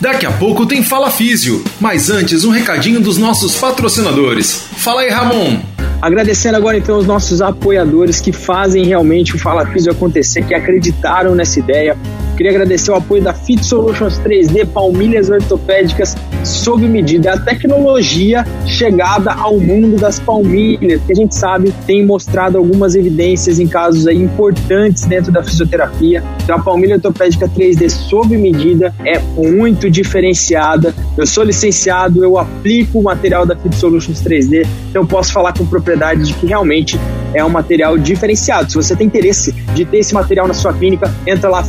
Daqui 0.00 0.26
a 0.26 0.30
pouco 0.30 0.66
tem 0.66 0.82
Fala 0.82 1.10
Físio, 1.10 1.64
mas 1.80 2.10
antes 2.10 2.44
um 2.44 2.50
recadinho 2.50 3.00
dos 3.00 3.16
nossos 3.16 3.56
patrocinadores. 3.56 4.66
Fala 4.76 5.00
aí, 5.00 5.08
Ramon! 5.08 5.58
Agradecendo 6.02 6.56
agora 6.56 6.76
então 6.76 6.98
os 6.98 7.06
nossos 7.06 7.40
apoiadores 7.40 8.20
que 8.20 8.30
fazem 8.30 8.84
realmente 8.84 9.34
o 9.34 9.38
Fala 9.38 9.66
Físio 9.66 9.90
acontecer, 9.90 10.44
que 10.44 10.54
acreditaram 10.54 11.34
nessa 11.34 11.58
ideia. 11.58 11.96
Queria 12.36 12.50
agradecer 12.50 12.90
o 12.90 12.94
apoio 12.94 13.22
da 13.22 13.32
Fit 13.32 13.64
Solutions 13.64 14.18
3D, 14.18 14.66
palmilhas 14.66 15.30
ortopédicas 15.30 16.14
sob 16.44 16.86
medida, 16.86 17.32
a 17.32 17.40
tecnologia 17.40 18.44
chegada 18.66 19.32
ao 19.32 19.58
mundo 19.58 19.96
das 19.96 20.20
palmilhas, 20.20 21.00
que 21.02 21.12
a 21.12 21.14
gente 21.14 21.34
sabe 21.34 21.72
tem 21.86 22.04
mostrado 22.04 22.58
algumas 22.58 22.94
evidências 22.94 23.58
em 23.58 23.66
casos 23.66 24.06
aí 24.06 24.22
importantes 24.22 25.06
dentro 25.06 25.32
da 25.32 25.42
fisioterapia. 25.42 26.22
Então 26.44 26.56
a 26.56 26.58
palmilha 26.58 26.96
ortopédica 26.96 27.48
3D 27.48 27.88
sob 27.88 28.36
medida 28.36 28.94
é 29.04 29.18
muito 29.18 29.90
diferenciada. 29.90 30.94
Eu 31.16 31.26
sou 31.26 31.42
licenciado, 31.42 32.22
eu 32.22 32.38
aplico 32.38 32.98
o 32.98 33.02
material 33.02 33.46
da 33.46 33.56
Fit 33.56 33.74
Solutions 33.76 34.22
3D, 34.22 34.66
então 34.90 35.06
posso 35.06 35.32
falar 35.32 35.54
com 35.56 35.64
propriedade 35.64 36.22
de 36.22 36.34
que 36.34 36.46
realmente 36.46 37.00
é 37.32 37.44
um 37.44 37.50
material 37.50 37.98
diferenciado. 37.98 38.70
Se 38.70 38.76
você 38.76 38.94
tem 38.94 39.06
interesse 39.06 39.52
de 39.74 39.84
ter 39.84 39.98
esse 39.98 40.14
material 40.14 40.46
na 40.46 40.54
sua 40.54 40.72
clínica, 40.72 41.12
entra 41.26 41.50
lá 41.50 41.62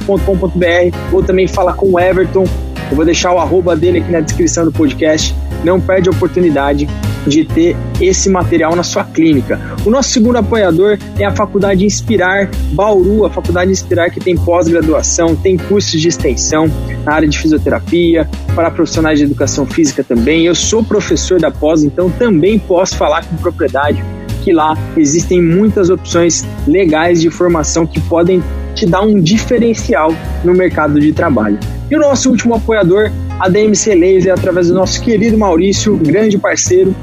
fitsolutions.com.br 0.00 0.96
ou 1.12 1.22
também 1.22 1.46
fala 1.46 1.72
com 1.72 1.92
o 1.92 2.00
Everton. 2.00 2.44
Eu 2.90 2.96
vou 2.96 3.04
deixar 3.04 3.32
o 3.32 3.38
arroba 3.38 3.76
dele 3.76 3.98
aqui 3.98 4.10
na 4.10 4.20
descrição 4.20 4.64
do 4.64 4.72
podcast. 4.72 5.34
Não 5.62 5.80
perde 5.80 6.08
a 6.08 6.12
oportunidade 6.12 6.88
de 7.26 7.44
ter 7.44 7.76
esse 8.00 8.30
material 8.30 8.74
na 8.74 8.82
sua 8.82 9.04
clínica. 9.04 9.60
O 9.84 9.90
nosso 9.90 10.08
segundo 10.08 10.36
apoiador 10.36 10.98
é 11.18 11.24
a 11.24 11.30
Faculdade 11.30 11.84
Inspirar 11.84 12.50
Bauru, 12.72 13.26
a 13.26 13.30
Faculdade 13.30 13.70
Inspirar 13.70 14.10
que 14.10 14.18
tem 14.18 14.36
pós-graduação, 14.36 15.36
tem 15.36 15.56
cursos 15.58 16.00
de 16.00 16.08
extensão 16.08 16.66
na 17.04 17.12
área 17.12 17.28
de 17.28 17.38
fisioterapia, 17.38 18.28
para 18.54 18.70
profissionais 18.70 19.18
de 19.18 19.26
educação 19.26 19.66
física 19.66 20.02
também. 20.02 20.46
Eu 20.46 20.54
sou 20.54 20.82
professor 20.82 21.38
da 21.38 21.50
pós, 21.50 21.84
então 21.84 22.10
também 22.10 22.58
posso 22.58 22.96
falar 22.96 23.24
com 23.26 23.36
propriedade 23.36 24.02
que 24.42 24.52
lá 24.52 24.76
existem 24.96 25.42
muitas 25.42 25.90
opções 25.90 26.44
legais 26.66 27.20
de 27.20 27.30
formação 27.30 27.86
que 27.86 28.00
podem 28.00 28.42
te 28.74 28.86
dar 28.86 29.02
um 29.02 29.20
diferencial 29.20 30.14
no 30.44 30.52
mercado 30.52 30.98
de 30.98 31.12
trabalho. 31.12 31.58
E 31.90 31.96
o 31.96 31.98
nosso 31.98 32.30
último 32.30 32.54
apoiador, 32.54 33.10
a 33.38 33.48
DMC 33.48 33.94
Laser, 33.94 34.32
através 34.32 34.68
do 34.68 34.74
nosso 34.74 35.00
querido 35.02 35.36
Maurício, 35.36 35.96
grande 35.96 36.38
parceiro. 36.38 36.94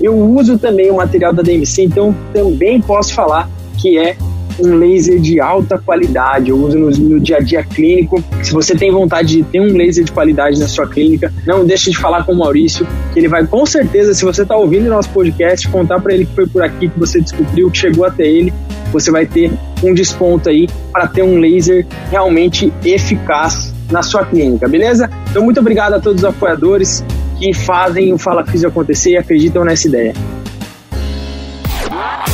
Eu 0.00 0.16
uso 0.16 0.58
também 0.58 0.90
o 0.90 0.96
material 0.96 1.32
da 1.32 1.42
DMC, 1.42 1.82
então 1.82 2.14
também 2.32 2.80
posso 2.80 3.12
falar 3.12 3.48
que 3.76 3.98
é 3.98 4.16
um 4.58 4.74
laser 4.74 5.20
de 5.20 5.40
alta 5.40 5.78
qualidade. 5.78 6.50
Eu 6.50 6.56
uso 6.56 6.78
no, 6.78 6.90
no, 6.90 7.20
dia 7.20 7.36
a 7.36 7.40
dia 7.40 7.62
clínico. 7.62 8.22
Se 8.42 8.52
você 8.52 8.74
tem 8.74 8.90
vontade 8.90 9.36
de 9.36 9.42
ter 9.42 9.60
um 9.60 9.76
laser 9.76 10.04
de 10.04 10.12
qualidade 10.12 10.58
na 10.58 10.68
sua 10.68 10.86
clínica, 10.86 11.32
não 11.46 11.64
deixe 11.64 11.90
de 11.90 11.98
falar 11.98 12.24
com 12.24 12.32
o 12.32 12.38
Maurício, 12.38 12.86
que 13.12 13.18
ele 13.18 13.28
vai 13.28 13.46
com 13.46 13.64
certeza, 13.64 14.14
se 14.14 14.24
você 14.24 14.42
está 14.42 14.56
ouvindo 14.56 14.86
o 14.86 14.90
nosso 14.90 15.10
podcast, 15.10 15.68
contar 15.68 16.00
para 16.00 16.14
ele 16.14 16.26
que 16.26 16.34
foi 16.34 16.46
por 16.46 16.62
aqui 16.62 16.88
que 16.88 16.98
você 16.98 17.20
descobriu, 17.20 17.70
que 17.70 17.78
chegou 17.78 18.04
até 18.04 18.26
ele, 18.26 18.52
você 18.92 19.10
vai 19.10 19.26
ter 19.26 19.52
um 19.82 19.94
desconto 19.94 20.48
aí 20.48 20.68
para 20.92 21.06
ter 21.06 21.22
um 21.22 21.38
laser 21.38 21.86
realmente 22.10 22.72
eficaz 22.84 23.72
na 23.90 24.02
sua 24.02 24.24
clínica, 24.24 24.68
beleza? 24.68 25.10
Então, 25.30 25.44
muito 25.44 25.60
obrigado 25.60 25.94
a 25.94 26.00
todos 26.00 26.22
os 26.22 26.28
apoiadores 26.28 27.04
que 27.38 27.52
fazem 27.54 28.12
o 28.12 28.18
Fala 28.18 28.44
Físio 28.44 28.68
acontecer 28.68 29.10
e 29.12 29.16
acreditam 29.16 29.64
nessa 29.64 29.88
ideia. 29.88 30.12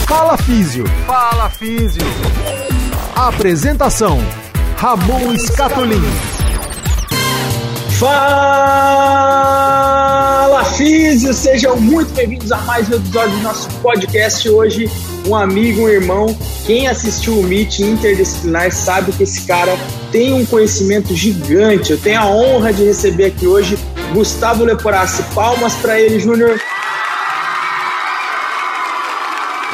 Fala 0.06 0.38
Físio. 0.38 0.84
Fala 1.04 1.50
Físio. 1.50 2.00
Apresentação: 3.16 4.20
Ramon 4.76 5.36
Scatolin. 5.36 6.00
Fala 7.98 8.14
Físio, 10.76 11.34
sejam 11.34 11.76
muito 11.76 12.14
bem-vindos 12.14 12.52
a 12.52 12.58
mais 12.58 12.88
um 12.88 12.94
episódio 12.94 13.36
do 13.36 13.42
nosso 13.42 13.68
podcast. 13.80 14.48
Hoje, 14.48 14.88
um 15.26 15.34
amigo, 15.34 15.82
um 15.82 15.88
irmão. 15.88 16.38
Quem 16.64 16.86
assistiu 16.86 17.40
o 17.40 17.42
Meet 17.42 17.80
Interdisciplinar 17.80 18.70
sabe 18.70 19.10
que 19.10 19.24
esse 19.24 19.44
cara 19.44 19.76
tem 20.12 20.32
um 20.32 20.46
conhecimento 20.46 21.16
gigante. 21.16 21.90
Eu 21.90 21.98
tenho 21.98 22.20
a 22.20 22.26
honra 22.26 22.72
de 22.72 22.84
receber 22.84 23.24
aqui 23.24 23.48
hoje 23.48 23.76
Gustavo 24.14 24.62
Leporassi. 24.62 25.24
Palmas 25.34 25.74
para 25.74 26.00
ele, 26.00 26.20
Júnior. 26.20 26.60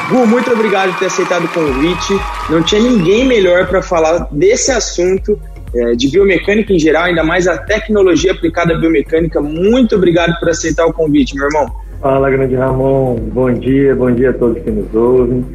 Gu, 0.09 0.27
muito 0.27 0.51
obrigado 0.51 0.91
por 0.91 0.99
ter 0.99 1.05
aceitado 1.05 1.45
o 1.45 1.49
convite. 1.49 2.19
Não 2.49 2.61
tinha 2.61 2.81
ninguém 2.81 3.25
melhor 3.25 3.67
para 3.67 3.81
falar 3.81 4.27
desse 4.31 4.71
assunto 4.71 5.39
é, 5.73 5.95
de 5.95 6.09
biomecânica 6.09 6.73
em 6.73 6.79
geral, 6.79 7.05
ainda 7.05 7.23
mais 7.23 7.47
a 7.47 7.57
tecnologia 7.57 8.33
aplicada 8.33 8.73
à 8.73 8.77
biomecânica. 8.77 9.41
Muito 9.41 9.95
obrigado 9.95 10.37
por 10.39 10.49
aceitar 10.49 10.85
o 10.85 10.93
convite, 10.93 11.35
meu 11.35 11.45
irmão. 11.45 11.67
Fala, 12.01 12.29
grande 12.29 12.53
Ramon. 12.55 13.15
Bom 13.15 13.53
dia, 13.53 13.95
bom 13.95 14.11
dia 14.11 14.31
a 14.31 14.33
todos 14.33 14.61
que 14.61 14.69
nos 14.69 14.93
ouvem. 14.93 15.45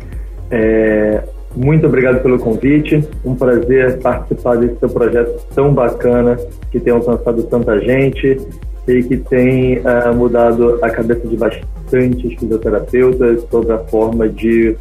É, 0.51 1.23
muito 1.55 1.87
obrigado 1.87 2.23
pelo 2.23 2.39
convite. 2.39 3.07
Um 3.25 3.35
prazer 3.35 3.99
participar 3.99 4.57
desse 4.57 4.79
seu 4.79 4.89
projeto 4.89 5.47
tão 5.55 5.75
bacana 5.75 6.39
que 6.73 6.81
tem 6.81 6.93
alcançado 6.93 7.43
tanta 7.45 7.79
gente 7.81 8.39
e 8.88 9.03
que 9.03 9.16
tem 9.19 9.78
uh, 9.78 10.15
mudado 10.15 10.78
a 10.82 10.88
cabeça 10.88 11.28
de 11.28 11.37
bastantes 11.37 12.38
fisioterapeutas 12.38 13.44
sobre 13.50 13.72
a 13.72 13.78
forma 13.78 14.28
de 14.28 14.75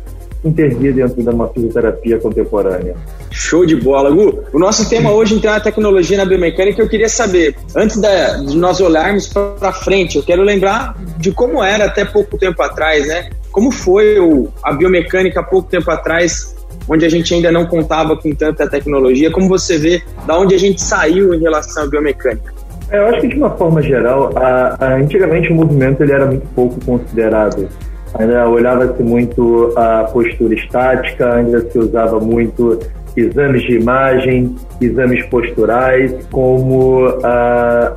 intervir 0.46 0.94
dentro 0.94 1.22
de 1.22 1.30
uma 1.30 1.48
fisioterapia 1.50 2.18
contemporânea. 2.20 2.96
Show 3.32 3.66
de 3.66 3.76
bola, 3.76 4.10
Gu. 4.10 4.44
O 4.54 4.60
nosso 4.60 4.88
tema 4.90 5.12
hoje 5.12 5.36
então 5.36 5.52
é 5.52 5.58
a 5.58 5.60
tecnologia 5.60 6.18
na 6.18 6.26
biomecânica. 6.26 6.82
Eu 6.82 6.88
queria 6.88 7.10
saber, 7.10 7.56
antes 7.76 7.98
da, 7.98 8.38
de 8.38 8.56
nós 8.56 8.80
olharmos 8.80 9.28
para 9.28 9.74
frente, 9.74 10.18
eu 10.18 10.24
quero 10.24 10.42
lembrar 10.42 10.96
de 11.18 11.32
como 11.32 11.62
era 11.62 11.86
até 11.86 12.06
pouco 12.06 12.38
tempo 12.38 12.62
atrás, 12.62 13.06
né? 13.08 13.30
Como 13.52 13.72
foi 13.72 14.20
o, 14.20 14.48
a 14.64 14.72
biomecânica 14.72 15.42
há 15.42 15.44
pouco 15.44 15.70
tempo 15.70 15.90
atrás, 15.92 16.56
onde 16.88 17.06
a 17.06 17.10
gente 17.10 17.34
ainda 17.34 17.52
não 17.52 17.66
contava 17.66 18.16
com 18.16 18.34
tanta 18.34 18.70
tecnologia. 18.70 19.32
Como 19.32 19.50
você 19.50 19.78
vê, 19.78 20.02
da 20.26 20.38
onde 20.40 20.56
a 20.56 20.60
gente 20.60 20.82
saiu 20.82 21.34
em 21.34 21.40
relação 21.40 21.84
à 21.84 21.88
biomecânica? 21.88 22.57
É, 22.90 23.00
eu 23.00 23.08
acho 23.08 23.22
que 23.22 23.28
de 23.28 23.36
uma 23.38 23.52
forma 23.52 23.82
geral, 23.82 24.32
a, 24.36 24.76
a, 24.80 24.96
antigamente 24.96 25.52
o 25.52 25.56
movimento 25.56 26.02
ele 26.04 26.14
era 26.14 26.26
muito 26.26 26.48
pouco 26.56 26.84
considerado. 26.86 27.68
Ainda 28.14 28.48
olhava-se 28.48 29.04
muito 29.04 29.74
a 29.76 30.06
postura 30.06 30.54
estática, 30.54 31.34
ainda 31.34 31.60
se 31.70 31.78
usava 31.78 32.20
muito 32.20 32.80
exames 33.16 33.64
de 33.64 33.74
imagem, 33.74 34.56
exames 34.80 35.26
posturais 35.26 36.14
como 36.32 37.06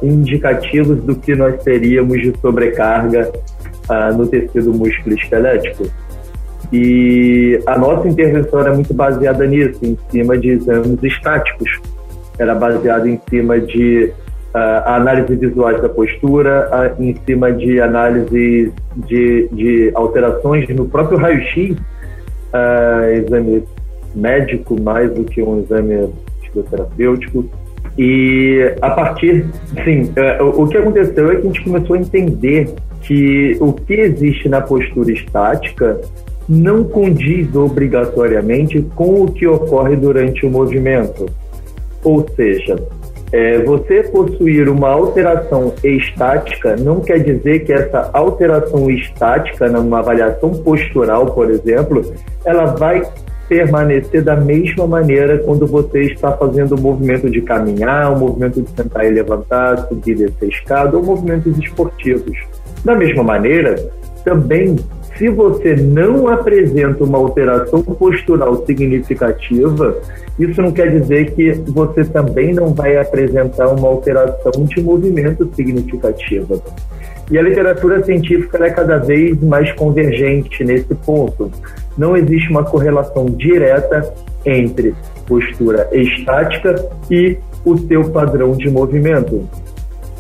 indicativos 0.03 1.03
do 1.05 1.15
que 1.15 1.34
nós 1.34 1.62
teríamos 1.62 2.21
de 2.21 2.34
sobrecarga 2.41 3.31
no 4.17 4.27
tecido 4.27 4.72
músculo 4.72 5.15
esquelético. 5.15 5.84
E 6.72 7.61
a 7.67 7.78
nossa 7.78 8.09
intervenção 8.09 8.61
era 8.61 8.75
muito 8.75 8.95
baseada 8.95 9.47
nisso, 9.47 9.78
em 9.83 9.97
cima 10.11 10.39
de 10.39 10.51
exames 10.51 11.03
estáticos. 11.03 11.81
Era 12.39 12.55
baseado 12.55 13.07
em 13.07 13.21
cima 13.28 13.61
de 13.61 14.12
a 14.53 14.97
análise 14.97 15.37
visuais 15.37 15.81
da 15.81 15.88
postura, 15.88 16.94
em 16.99 17.15
cima 17.25 17.53
de 17.53 17.81
análise 17.81 18.72
de, 18.97 19.49
de 19.53 19.91
alterações 19.94 20.69
no 20.71 20.87
próprio 20.87 21.19
raio-x, 21.19 21.77
exame 23.15 23.65
médico 24.15 24.81
mais 24.81 25.12
do 25.12 25.25
que 25.25 25.43
um 25.43 25.60
exame 25.60 26.09
fisioterapêutico. 26.43 27.44
E 27.99 28.75
a 28.81 28.91
partir, 28.91 29.47
sim, 29.84 30.12
é, 30.16 30.43
o 30.43 30.66
que 30.66 30.77
aconteceu 30.77 31.31
é 31.31 31.37
que 31.37 31.43
a 31.43 31.44
gente 31.44 31.65
começou 31.65 31.97
a 31.97 31.99
entender 31.99 32.75
que 33.03 33.56
o 33.60 33.72
que 33.72 33.94
existe 33.94 34.49
na 34.49 34.60
postura 34.60 35.12
estática 35.12 36.00
não 36.49 36.84
condiz 36.84 37.55
obrigatoriamente 37.55 38.83
com 38.94 39.22
o 39.22 39.33
que 39.33 39.47
ocorre 39.47 39.97
durante 39.97 40.44
o 40.47 40.50
movimento. 40.50 41.27
Ou 42.03 42.27
seja, 42.34 42.77
é, 43.33 43.63
você 43.63 44.03
possuir 44.05 44.69
uma 44.69 44.89
alteração 44.89 45.72
estática 45.84 46.77
não 46.77 47.01
quer 47.01 47.19
dizer 47.19 47.60
que 47.60 47.72
essa 47.72 48.10
alteração 48.13 48.91
estática, 48.91 49.69
numa 49.69 50.01
avaliação 50.01 50.51
postural, 50.51 51.27
por 51.27 51.49
exemplo, 51.49 52.13
ela 52.45 52.66
vai 52.66 53.03
permanecer 53.49 54.22
da 54.22 54.37
mesma 54.37 54.87
maneira 54.87 55.39
quando 55.39 55.66
você 55.66 56.03
está 56.03 56.33
fazendo 56.33 56.77
o 56.77 56.81
movimento 56.81 57.28
de 57.28 57.41
caminhar, 57.43 58.13
o 58.13 58.19
movimento 58.19 58.63
de 58.63 58.71
sentar 58.71 59.04
e 59.04 59.10
levantar, 59.10 59.89
subir 59.89 60.13
e 60.13 60.15
descer 60.27 60.49
escada, 60.49 60.97
ou 60.97 61.03
movimentos 61.03 61.59
esportivos. 61.59 62.39
Da 62.84 62.95
mesma 62.95 63.22
maneira, 63.22 63.75
também 64.25 64.77
se 65.21 65.28
você 65.28 65.77
não 65.77 66.28
apresenta 66.28 67.05
uma 67.05 67.19
alteração 67.19 67.83
postural 67.83 68.65
significativa, 68.65 70.01
isso 70.39 70.63
não 70.63 70.72
quer 70.72 70.99
dizer 70.99 71.33
que 71.33 71.53
você 71.71 72.07
também 72.07 72.55
não 72.55 72.72
vai 72.72 72.97
apresentar 72.97 73.69
uma 73.69 73.87
alteração 73.87 74.65
de 74.65 74.81
movimento 74.81 75.47
significativa. 75.55 76.59
E 77.31 77.37
a 77.37 77.43
literatura 77.43 78.03
científica 78.03 78.65
é 78.65 78.71
cada 78.71 78.97
vez 78.97 79.39
mais 79.43 79.71
convergente 79.72 80.65
nesse 80.65 80.95
ponto. 80.95 81.51
Não 81.99 82.16
existe 82.16 82.51
uma 82.51 82.65
correlação 82.65 83.27
direta 83.27 84.15
entre 84.47 84.95
postura 85.27 85.87
estática 85.93 86.83
e 87.11 87.37
o 87.63 87.77
seu 87.77 88.09
padrão 88.09 88.53
de 88.53 88.71
movimento. 88.71 89.47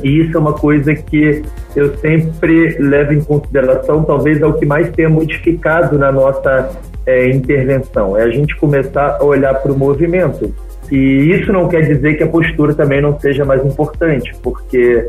E 0.04 0.20
isso 0.20 0.36
é 0.36 0.40
uma 0.40 0.52
coisa 0.52 0.94
que 0.94 1.42
eu 1.74 1.96
sempre 1.98 2.76
levo 2.78 3.12
em 3.12 3.20
consideração, 3.20 4.02
talvez 4.02 4.40
é 4.40 4.46
o 4.46 4.54
que 4.54 4.66
mais 4.66 4.90
tenha 4.90 5.08
modificado 5.08 5.98
na 5.98 6.10
nossa 6.10 6.70
é, 7.06 7.28
intervenção, 7.28 8.16
é 8.16 8.24
a 8.24 8.30
gente 8.30 8.56
começar 8.56 9.18
a 9.20 9.24
olhar 9.24 9.54
para 9.54 9.72
o 9.72 9.78
movimento. 9.78 10.52
E 10.90 11.30
isso 11.30 11.52
não 11.52 11.68
quer 11.68 11.82
dizer 11.82 12.16
que 12.16 12.24
a 12.24 12.26
postura 12.26 12.74
também 12.74 13.00
não 13.00 13.18
seja 13.18 13.44
mais 13.44 13.64
importante, 13.64 14.34
porque 14.42 15.06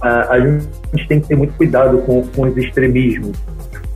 a, 0.00 0.34
a 0.34 0.40
gente 0.40 1.08
tem 1.08 1.20
que 1.20 1.28
ter 1.28 1.36
muito 1.36 1.54
cuidado 1.54 1.98
com, 1.98 2.22
com 2.22 2.42
os 2.42 2.56
extremismos. 2.56 3.38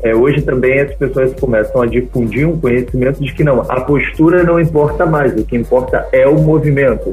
É, 0.02 0.14
hoje 0.14 0.42
também 0.42 0.80
as 0.80 0.94
pessoas 0.94 1.32
começam 1.40 1.80
a 1.80 1.86
difundir 1.86 2.46
um 2.46 2.60
conhecimento 2.60 3.22
de 3.22 3.32
que 3.32 3.42
não, 3.42 3.60
a 3.62 3.80
postura 3.80 4.42
não 4.44 4.60
importa 4.60 5.06
mais, 5.06 5.32
o 5.34 5.44
que 5.44 5.56
importa 5.56 6.06
é 6.12 6.26
o 6.26 6.38
movimento. 6.38 7.12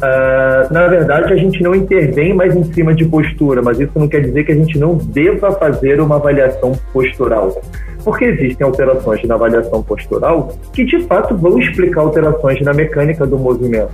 Uh, 0.00 0.72
na 0.72 0.86
verdade, 0.88 1.32
a 1.32 1.36
gente 1.36 1.62
não 1.62 1.74
intervém 1.74 2.32
mais 2.32 2.56
em 2.56 2.64
cima 2.72 2.94
de 2.94 3.04
postura, 3.04 3.60
mas 3.60 3.78
isso 3.78 3.92
não 3.94 4.08
quer 4.08 4.22
dizer 4.22 4.44
que 4.44 4.52
a 4.52 4.54
gente 4.54 4.78
não 4.78 4.96
deva 4.96 5.52
fazer 5.52 6.00
uma 6.00 6.16
avaliação 6.16 6.72
postural. 6.90 7.60
Porque 8.02 8.24
existem 8.24 8.66
alterações 8.66 9.22
na 9.24 9.34
avaliação 9.34 9.82
postural 9.82 10.52
que 10.72 10.84
de 10.84 11.02
fato 11.02 11.36
vão 11.36 11.58
explicar 11.58 12.00
alterações 12.00 12.60
na 12.62 12.72
mecânica 12.72 13.26
do 13.26 13.38
movimento. 13.38 13.92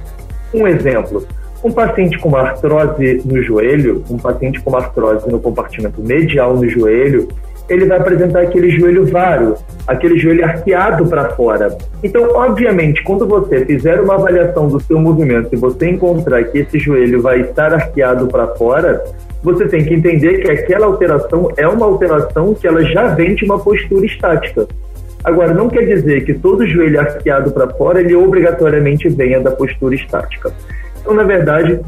Um 0.54 0.68
exemplo: 0.68 1.26
um 1.64 1.72
paciente 1.72 2.16
com 2.18 2.36
artrose 2.36 3.22
no 3.24 3.42
joelho, 3.42 4.04
um 4.08 4.16
paciente 4.16 4.60
com 4.60 4.76
artrose 4.76 5.28
no 5.28 5.40
compartimento 5.40 6.00
medial 6.00 6.54
no 6.54 6.68
joelho, 6.68 7.26
ele 7.68 7.86
vai 7.86 7.98
apresentar 7.98 8.42
aquele 8.42 8.70
joelho 8.70 9.06
varo, 9.06 9.56
aquele 9.86 10.18
joelho 10.18 10.44
arqueado 10.44 11.06
para 11.06 11.30
fora. 11.30 11.76
Então, 12.02 12.30
obviamente, 12.34 13.02
quando 13.02 13.26
você 13.26 13.64
fizer 13.64 14.00
uma 14.00 14.14
avaliação 14.14 14.68
do 14.68 14.80
seu 14.80 14.98
movimento 14.98 15.48
e 15.52 15.56
você 15.56 15.90
encontrar 15.90 16.44
que 16.44 16.58
esse 16.58 16.78
joelho 16.78 17.20
vai 17.20 17.40
estar 17.40 17.72
arqueado 17.72 18.26
para 18.28 18.48
fora, 18.54 19.02
você 19.42 19.66
tem 19.66 19.84
que 19.84 19.94
entender 19.94 20.38
que 20.38 20.50
aquela 20.50 20.86
alteração 20.86 21.50
é 21.56 21.66
uma 21.66 21.86
alteração 21.86 22.54
que 22.54 22.66
ela 22.66 22.82
já 22.84 23.08
vem 23.08 23.34
de 23.34 23.44
uma 23.44 23.58
postura 23.58 24.06
estática. 24.06 24.66
Agora, 25.24 25.52
não 25.52 25.68
quer 25.68 25.84
dizer 25.84 26.24
que 26.24 26.34
todo 26.34 26.66
joelho 26.66 27.00
arqueado 27.00 27.50
para 27.50 27.68
fora 27.70 28.00
ele 28.00 28.14
obrigatoriamente 28.14 29.08
venha 29.08 29.40
da 29.40 29.50
postura 29.50 29.94
estática. 29.94 30.52
Então, 31.00 31.14
na 31.14 31.24
verdade, 31.24 31.80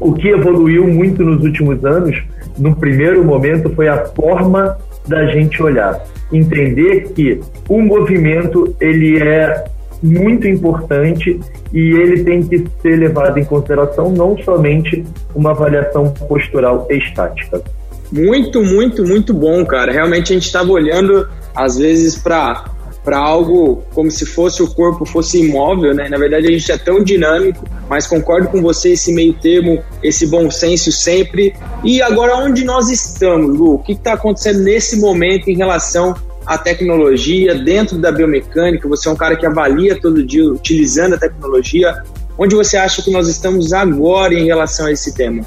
o 0.00 0.14
que 0.14 0.28
evoluiu 0.28 0.86
muito 0.86 1.22
nos 1.22 1.44
últimos 1.44 1.84
anos, 1.84 2.22
no 2.58 2.74
primeiro 2.74 3.22
momento, 3.24 3.70
foi 3.74 3.88
a 3.88 4.06
forma 4.06 4.78
da 5.06 5.26
gente 5.26 5.62
olhar, 5.62 6.02
entender 6.32 7.12
que 7.14 7.40
o 7.68 7.80
movimento 7.80 8.74
ele 8.80 9.22
é 9.22 9.64
muito 10.02 10.48
importante 10.48 11.38
e 11.72 11.78
ele 11.78 12.24
tem 12.24 12.42
que 12.42 12.64
ser 12.80 12.96
levado 12.96 13.38
em 13.38 13.44
consideração 13.44 14.10
não 14.10 14.36
somente 14.38 15.04
uma 15.34 15.50
avaliação 15.50 16.12
postural 16.28 16.86
estática. 16.90 17.62
Muito, 18.10 18.62
muito, 18.62 19.06
muito 19.06 19.32
bom, 19.32 19.64
cara. 19.64 19.92
Realmente 19.92 20.32
a 20.32 20.34
gente 20.34 20.46
estava 20.46 20.70
olhando 20.70 21.26
às 21.54 21.78
vezes 21.78 22.18
para 22.18 22.64
para 23.04 23.18
algo 23.18 23.82
como 23.94 24.10
se 24.10 24.24
fosse 24.24 24.62
o 24.62 24.68
corpo 24.72 25.04
fosse 25.04 25.38
imóvel, 25.38 25.94
né? 25.94 26.08
Na 26.08 26.16
verdade, 26.16 26.46
a 26.46 26.50
gente 26.50 26.70
é 26.70 26.78
tão 26.78 27.02
dinâmico, 27.02 27.64
mas 27.88 28.06
concordo 28.06 28.48
com 28.48 28.62
você 28.62 28.92
esse 28.92 29.12
meio 29.12 29.32
termo, 29.34 29.82
esse 30.02 30.26
bom 30.26 30.50
senso 30.50 30.92
sempre. 30.92 31.54
E 31.82 32.00
agora, 32.00 32.36
onde 32.36 32.64
nós 32.64 32.90
estamos, 32.90 33.58
Lu? 33.58 33.74
O 33.74 33.78
que 33.78 33.92
está 33.92 34.12
acontecendo 34.14 34.60
nesse 34.60 35.00
momento 35.00 35.48
em 35.48 35.56
relação 35.56 36.14
à 36.46 36.56
tecnologia 36.56 37.54
dentro 37.54 37.98
da 37.98 38.12
biomecânica? 38.12 38.88
Você 38.88 39.08
é 39.08 39.12
um 39.12 39.16
cara 39.16 39.36
que 39.36 39.46
avalia 39.46 40.00
todo 40.00 40.24
dia 40.24 40.44
utilizando 40.44 41.14
a 41.14 41.18
tecnologia. 41.18 42.02
Onde 42.38 42.54
você 42.54 42.76
acha 42.76 43.02
que 43.02 43.10
nós 43.10 43.28
estamos 43.28 43.72
agora 43.72 44.32
em 44.32 44.46
relação 44.46 44.86
a 44.86 44.92
esse 44.92 45.14
tema? 45.14 45.44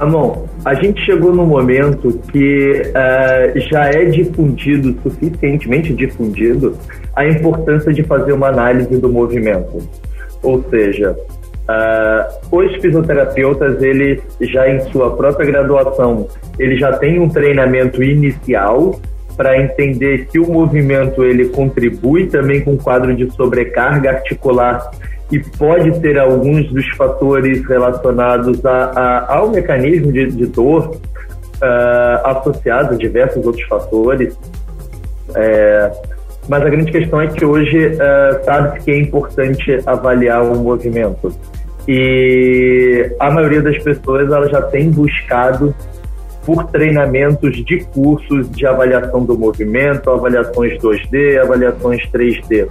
Amon, 0.00 0.46
a 0.64 0.72
gente 0.72 1.04
chegou 1.04 1.30
num 1.30 1.44
momento 1.44 2.18
que 2.32 2.82
uh, 2.86 3.60
já 3.70 3.84
é 3.90 4.06
difundido, 4.06 4.98
suficientemente 5.02 5.92
difundido, 5.92 6.74
a 7.14 7.28
importância 7.28 7.92
de 7.92 8.02
fazer 8.02 8.32
uma 8.32 8.48
análise 8.48 8.96
do 8.96 9.10
movimento. 9.10 9.86
Ou 10.42 10.64
seja, 10.70 11.12
uh, 11.12 12.56
os 12.56 12.74
fisioterapeutas, 12.76 13.82
eles 13.82 14.22
já 14.40 14.70
em 14.70 14.80
sua 14.90 15.14
própria 15.14 15.44
graduação, 15.44 16.26
eles 16.58 16.80
já 16.80 16.94
têm 16.94 17.20
um 17.20 17.28
treinamento 17.28 18.02
inicial 18.02 18.98
para 19.36 19.60
entender 19.60 20.28
que 20.28 20.38
o 20.38 20.50
movimento 20.50 21.22
ele 21.22 21.50
contribui 21.50 22.26
também 22.26 22.62
com 22.62 22.72
o 22.72 22.78
quadro 22.78 23.14
de 23.14 23.30
sobrecarga 23.32 24.12
articular 24.12 24.90
e 25.30 25.38
pode 25.38 26.00
ter 26.00 26.18
alguns 26.18 26.68
dos 26.72 26.88
fatores 26.96 27.66
relacionados 27.66 28.64
a, 28.64 28.70
a, 28.70 29.36
ao 29.36 29.50
mecanismo 29.50 30.12
de, 30.12 30.26
de 30.26 30.46
dor 30.46 30.96
uh, 30.96 32.26
associado 32.26 32.94
a 32.94 32.96
diversos 32.96 33.44
outros 33.46 33.64
fatores. 33.66 34.36
É, 35.34 35.92
mas 36.48 36.62
a 36.62 36.68
grande 36.68 36.90
questão 36.90 37.20
é 37.20 37.28
que 37.28 37.44
hoje 37.44 37.86
uh, 37.86 38.44
sabe-se 38.44 38.84
que 38.84 38.90
é 38.90 38.98
importante 38.98 39.80
avaliar 39.86 40.42
o 40.42 40.56
movimento. 40.56 41.32
E 41.86 43.14
a 43.18 43.30
maioria 43.30 43.62
das 43.62 43.78
pessoas 43.78 44.30
ela 44.30 44.48
já 44.48 44.62
tem 44.62 44.90
buscado 44.90 45.74
por 46.44 46.64
treinamentos 46.64 47.64
de 47.64 47.84
cursos 47.84 48.50
de 48.50 48.66
avaliação 48.66 49.24
do 49.24 49.38
movimento, 49.38 50.10
avaliações 50.10 50.78
2D, 50.78 51.38
avaliações 51.40 52.02
3D. 52.10 52.68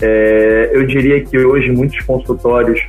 É, 0.00 0.70
eu 0.72 0.86
diria 0.86 1.22
que 1.24 1.38
hoje 1.38 1.70
muitos 1.70 2.00
consultórios 2.00 2.80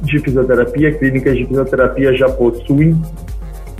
de 0.00 0.18
fisioterapia, 0.18 0.92
clínicas 0.92 1.36
de 1.36 1.46
fisioterapia 1.46 2.12
já 2.16 2.28
possuem 2.28 3.00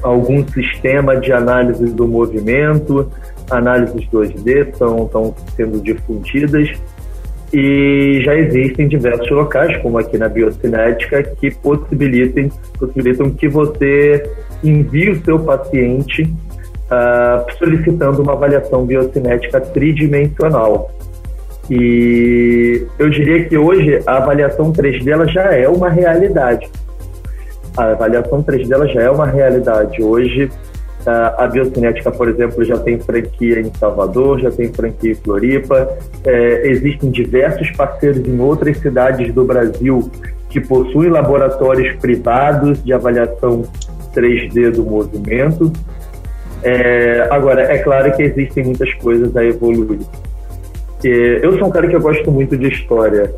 algum 0.02 0.46
sistema 0.49 1.17
de 1.17 1.32
análise 1.32 1.87
do 1.87 2.06
movimento, 2.06 3.11
análises 3.50 4.06
2D 4.08 4.69
estão, 4.69 5.35
sendo 5.56 5.81
difundidas 5.81 6.69
e 7.52 8.20
já 8.25 8.35
existem 8.35 8.88
diversos 8.88 9.31
locais, 9.31 9.76
como 9.79 9.99
aqui 9.99 10.19
na 10.19 10.29
Biocinética, 10.29 11.23
que 11.23 11.50
possibilitem, 11.50 12.50
possibilitam 12.79 13.31
que 13.31 13.49
você 13.49 14.29
envie 14.62 15.11
o 15.11 15.25
seu 15.25 15.38
paciente 15.38 16.23
uh, 16.23 17.58
solicitando 17.58 18.23
uma 18.23 18.32
avaliação 18.32 18.85
biocinética 18.85 19.61
tridimensional. 19.61 20.90
E 21.70 22.87
eu 22.99 23.08
diria 23.11 23.44
que 23.44 23.56
hoje 23.56 24.00
a 24.06 24.19
avaliação 24.19 24.72
3D 24.72 25.08
ela 25.08 25.26
já 25.26 25.52
é 25.55 25.69
uma 25.69 25.88
realidade. 25.88 26.69
A 27.76 27.90
avaliação 27.93 28.43
3D 28.43 28.70
ela 28.70 28.87
já 28.87 29.02
é 29.02 29.11
uma 29.11 29.26
realidade. 29.26 30.02
Hoje 30.02 30.50
a 31.06 31.47
biocinética, 31.47 32.11
por 32.11 32.28
exemplo, 32.28 32.64
já 32.64 32.78
tem 32.78 32.99
franquia 32.99 33.61
em 33.61 33.71
Salvador, 33.75 34.40
já 34.40 34.50
tem 34.50 34.73
franquia 34.73 35.12
em 35.12 35.14
Floripa. 35.14 35.99
É, 36.25 36.68
existem 36.68 37.11
diversos 37.11 37.71
parceiros 37.73 38.26
em 38.26 38.40
outras 38.40 38.78
cidades 38.78 39.33
do 39.35 39.44
Brasil 39.44 40.11
que 40.49 40.61
possuem 40.61 41.11
laboratórios 41.11 41.94
privados 41.97 42.83
de 42.83 42.92
avaliação 42.92 43.64
3D 44.14 44.71
do 44.71 44.85
movimento. 44.85 45.71
É, 46.62 47.26
agora, 47.30 47.62
é 47.62 47.78
claro 47.78 48.11
que 48.16 48.23
existem 48.23 48.64
muitas 48.64 48.92
coisas 48.94 49.37
a 49.37 49.44
evoluir. 49.44 50.00
Eu 51.08 51.58
sou 51.58 51.68
um 51.68 51.70
cara 51.70 51.88
que 51.88 51.96
eu 51.96 52.00
gosto 52.00 52.30
muito 52.30 52.56
de 52.56 52.68
história 52.68 53.32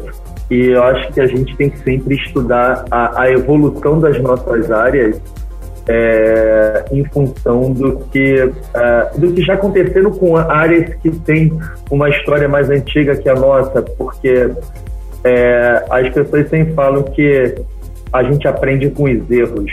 e 0.51 0.67
eu 0.67 0.83
acho 0.83 1.13
que 1.13 1.21
a 1.21 1.27
gente 1.27 1.57
tem 1.57 1.71
que 1.71 1.79
sempre 1.81 2.15
estudar 2.15 2.85
a, 2.91 3.23
a 3.23 3.31
evolução 3.31 3.99
das 4.01 4.21
nossas 4.21 4.71
áreas 4.71 5.21
é, 5.89 6.85
em 6.91 7.05
função 7.05 7.73
do 7.73 7.99
que, 8.11 8.45
uh, 8.45 9.21
do 9.21 9.33
que 9.33 9.43
já 9.43 9.55
aconteceram 9.55 10.11
com 10.11 10.37
áreas 10.37 10.95
que 10.97 11.11
têm 11.11 11.53
uma 11.91 12.11
história 12.11 12.49
mais 12.49 12.69
antiga 12.71 13.17
que 13.17 13.29
a 13.29 13.35
nossa, 13.35 13.83
porque 13.83 14.51
é, 15.25 15.85
as 15.91 16.09
pessoas 16.13 16.49
sempre 16.49 16.75
falam 16.75 17.03
que 17.03 17.55
a 18.13 18.23
gente 18.23 18.47
aprende 18.47 18.91
com 18.91 19.05
os 19.05 19.31
erros. 19.31 19.73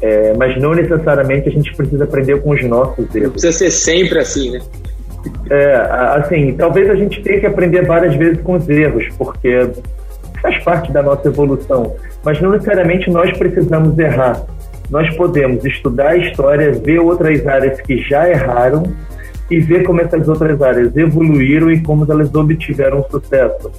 É, 0.00 0.34
mas 0.36 0.60
não 0.60 0.74
necessariamente 0.74 1.48
a 1.48 1.52
gente 1.52 1.74
precisa 1.74 2.04
aprender 2.04 2.40
com 2.42 2.50
os 2.50 2.62
nossos 2.64 3.04
erros. 3.14 3.22
Não 3.22 3.30
precisa 3.30 3.52
ser 3.52 3.70
sempre 3.70 4.18
assim, 4.18 4.50
né? 4.50 4.60
É, 5.50 5.74
assim, 6.16 6.54
talvez 6.54 6.88
a 6.90 6.94
gente 6.94 7.22
tenha 7.22 7.40
que 7.40 7.46
aprender 7.46 7.86
várias 7.86 8.14
vezes 8.14 8.40
com 8.42 8.54
os 8.54 8.68
erros, 8.68 9.06
porque 9.16 9.70
faz 10.40 10.62
parte 10.62 10.92
da 10.92 11.02
nossa 11.02 11.28
evolução. 11.28 11.94
Mas 12.22 12.40
não 12.40 12.50
necessariamente 12.50 13.10
nós 13.10 13.36
precisamos 13.36 13.98
errar. 13.98 14.44
Nós 14.90 15.14
podemos 15.16 15.64
estudar 15.64 16.10
a 16.10 16.16
história, 16.16 16.72
ver 16.72 16.98
outras 16.98 17.46
áreas 17.46 17.80
que 17.80 17.98
já 18.02 18.28
erraram 18.28 18.82
e 19.50 19.58
ver 19.58 19.84
como 19.84 20.00
essas 20.00 20.28
outras 20.28 20.60
áreas 20.60 20.96
evoluíram 20.96 21.70
e 21.70 21.80
como 21.80 22.10
elas 22.10 22.34
obtiveram 22.34 23.04
sucesso. 23.10 23.70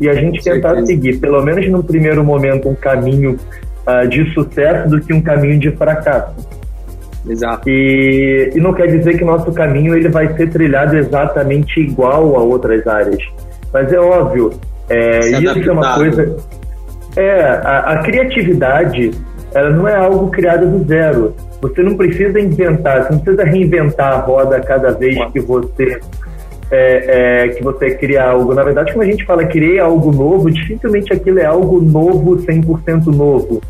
E 0.00 0.08
a 0.08 0.14
gente 0.14 0.42
tentar 0.42 0.84
seguir, 0.84 1.18
pelo 1.18 1.42
menos 1.42 1.68
no 1.68 1.82
primeiro 1.82 2.24
momento, 2.24 2.68
um 2.68 2.74
caminho 2.74 3.38
uh, 3.86 4.08
de 4.08 4.32
sucesso 4.32 4.88
do 4.88 5.00
que 5.00 5.12
um 5.12 5.20
caminho 5.20 5.58
de 5.58 5.70
fracasso. 5.72 6.34
Exato. 7.28 7.68
E, 7.68 8.50
e 8.54 8.60
não 8.60 8.72
quer 8.72 8.86
dizer 8.86 9.16
que 9.16 9.24
nosso 9.24 9.52
caminho 9.52 9.94
ele 9.94 10.08
vai 10.08 10.34
ser 10.36 10.50
trilhado 10.50 10.96
exatamente 10.96 11.80
igual 11.80 12.36
a 12.36 12.40
outras 12.40 12.86
áreas. 12.86 13.22
Mas 13.72 13.92
é 13.92 13.98
óbvio, 13.98 14.52
é, 14.88 15.20
isso 15.30 15.70
é 15.70 15.72
uma 15.72 15.94
coisa. 15.94 16.36
É, 17.16 17.42
a, 17.42 17.92
a 17.92 17.98
criatividade 18.02 19.10
ela 19.54 19.70
não 19.70 19.86
é 19.86 19.94
algo 19.94 20.30
criado 20.30 20.66
do 20.66 20.86
zero. 20.86 21.34
Você 21.60 21.82
não 21.82 21.96
precisa 21.96 22.40
inventar, 22.40 23.04
você 23.04 23.12
não 23.12 23.18
precisa 23.20 23.44
reinventar 23.44 24.12
a 24.14 24.16
roda 24.16 24.60
cada 24.60 24.92
vez 24.92 25.16
que 25.30 25.40
você 25.40 26.00
é, 26.70 27.44
é, 27.44 27.48
que 27.50 27.62
você 27.62 27.94
cria 27.94 28.24
algo. 28.24 28.54
Na 28.54 28.64
verdade, 28.64 28.92
quando 28.92 29.06
a 29.06 29.10
gente 29.10 29.24
fala 29.26 29.44
criar 29.44 29.84
algo 29.84 30.10
novo, 30.10 30.50
dificilmente 30.50 31.12
aquilo 31.12 31.38
é 31.38 31.44
algo 31.44 31.80
novo, 31.80 32.36
100% 32.36 33.06
novo. 33.14 33.60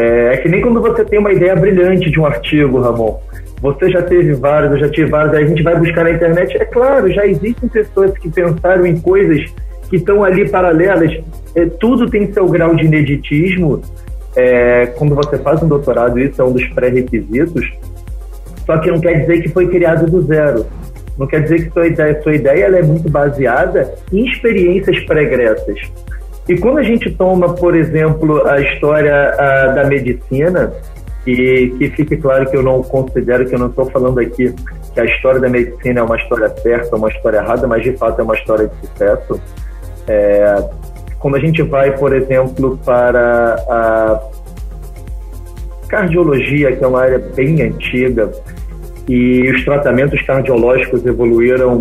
É, 0.00 0.32
é, 0.32 0.36
que 0.38 0.48
nem 0.48 0.62
quando 0.62 0.80
você 0.80 1.04
tem 1.04 1.18
uma 1.18 1.30
ideia 1.30 1.54
brilhante 1.54 2.10
de 2.10 2.18
um 2.18 2.24
artigo, 2.24 2.80
Ramon. 2.80 3.20
Você 3.60 3.90
já 3.90 4.00
teve 4.00 4.32
vários, 4.32 4.72
eu 4.72 4.78
já 4.78 4.88
tive 4.88 5.10
vários, 5.10 5.34
aí 5.34 5.44
a 5.44 5.46
gente 5.46 5.62
vai 5.62 5.78
buscar 5.78 6.04
na 6.04 6.12
internet. 6.12 6.56
É 6.56 6.64
claro, 6.64 7.12
já 7.12 7.26
existem 7.26 7.68
pessoas 7.68 8.16
que 8.16 8.30
pensaram 8.30 8.86
em 8.86 8.98
coisas 8.98 9.44
que 9.90 9.96
estão 9.96 10.24
ali 10.24 10.48
paralelas. 10.48 11.12
É, 11.54 11.66
tudo 11.66 12.08
tem 12.08 12.32
seu 12.32 12.48
grau 12.48 12.74
de 12.74 12.86
ineditismo. 12.86 13.82
É, 14.34 14.86
quando 14.96 15.14
você 15.14 15.36
faz 15.36 15.62
um 15.62 15.68
doutorado, 15.68 16.18
isso 16.18 16.40
é 16.40 16.44
um 16.44 16.52
dos 16.52 16.66
pré-requisitos. 16.68 17.70
Só 18.64 18.78
que 18.78 18.90
não 18.90 19.00
quer 19.00 19.20
dizer 19.20 19.42
que 19.42 19.50
foi 19.50 19.68
criado 19.68 20.10
do 20.10 20.22
zero. 20.22 20.64
Não 21.18 21.26
quer 21.26 21.42
dizer 21.42 21.66
que 21.66 21.72
sua 21.74 21.86
ideia, 21.86 22.22
sua 22.22 22.34
ideia 22.34 22.64
ela 22.64 22.78
é 22.78 22.82
muito 22.82 23.10
baseada 23.10 23.92
em 24.10 24.24
experiências 24.26 24.98
pregressas. 25.00 25.78
E 26.50 26.58
quando 26.58 26.78
a 26.78 26.82
gente 26.82 27.08
toma, 27.12 27.54
por 27.54 27.76
exemplo, 27.76 28.44
a 28.44 28.60
história 28.60 29.36
da 29.72 29.84
medicina, 29.84 30.72
e 31.24 31.72
que 31.78 31.90
fique 31.90 32.16
claro 32.16 32.50
que 32.50 32.56
eu 32.56 32.62
não 32.62 32.82
considero 32.82 33.46
que 33.46 33.54
eu 33.54 33.58
não 33.60 33.68
estou 33.68 33.88
falando 33.88 34.18
aqui 34.18 34.52
que 34.92 35.00
a 35.00 35.04
história 35.04 35.38
da 35.38 35.48
medicina 35.48 36.00
é 36.00 36.02
uma 36.02 36.16
história 36.16 36.48
certa, 36.48 36.96
uma 36.96 37.08
história 37.08 37.38
errada, 37.38 37.68
mas 37.68 37.84
de 37.84 37.96
fato 37.96 38.20
é 38.20 38.24
uma 38.24 38.34
história 38.34 38.66
de 38.66 38.88
sucesso. 38.88 39.40
É, 40.08 40.68
quando 41.20 41.36
a 41.36 41.38
gente 41.38 41.62
vai, 41.62 41.96
por 41.96 42.12
exemplo, 42.12 42.76
para 42.84 43.54
a 43.68 44.20
cardiologia, 45.86 46.74
que 46.74 46.82
é 46.82 46.86
uma 46.88 47.02
área 47.02 47.20
bem 47.20 47.62
antiga, 47.62 48.28
e 49.08 49.48
os 49.52 49.64
tratamentos 49.64 50.20
cardiológicos 50.22 51.06
evoluíram 51.06 51.80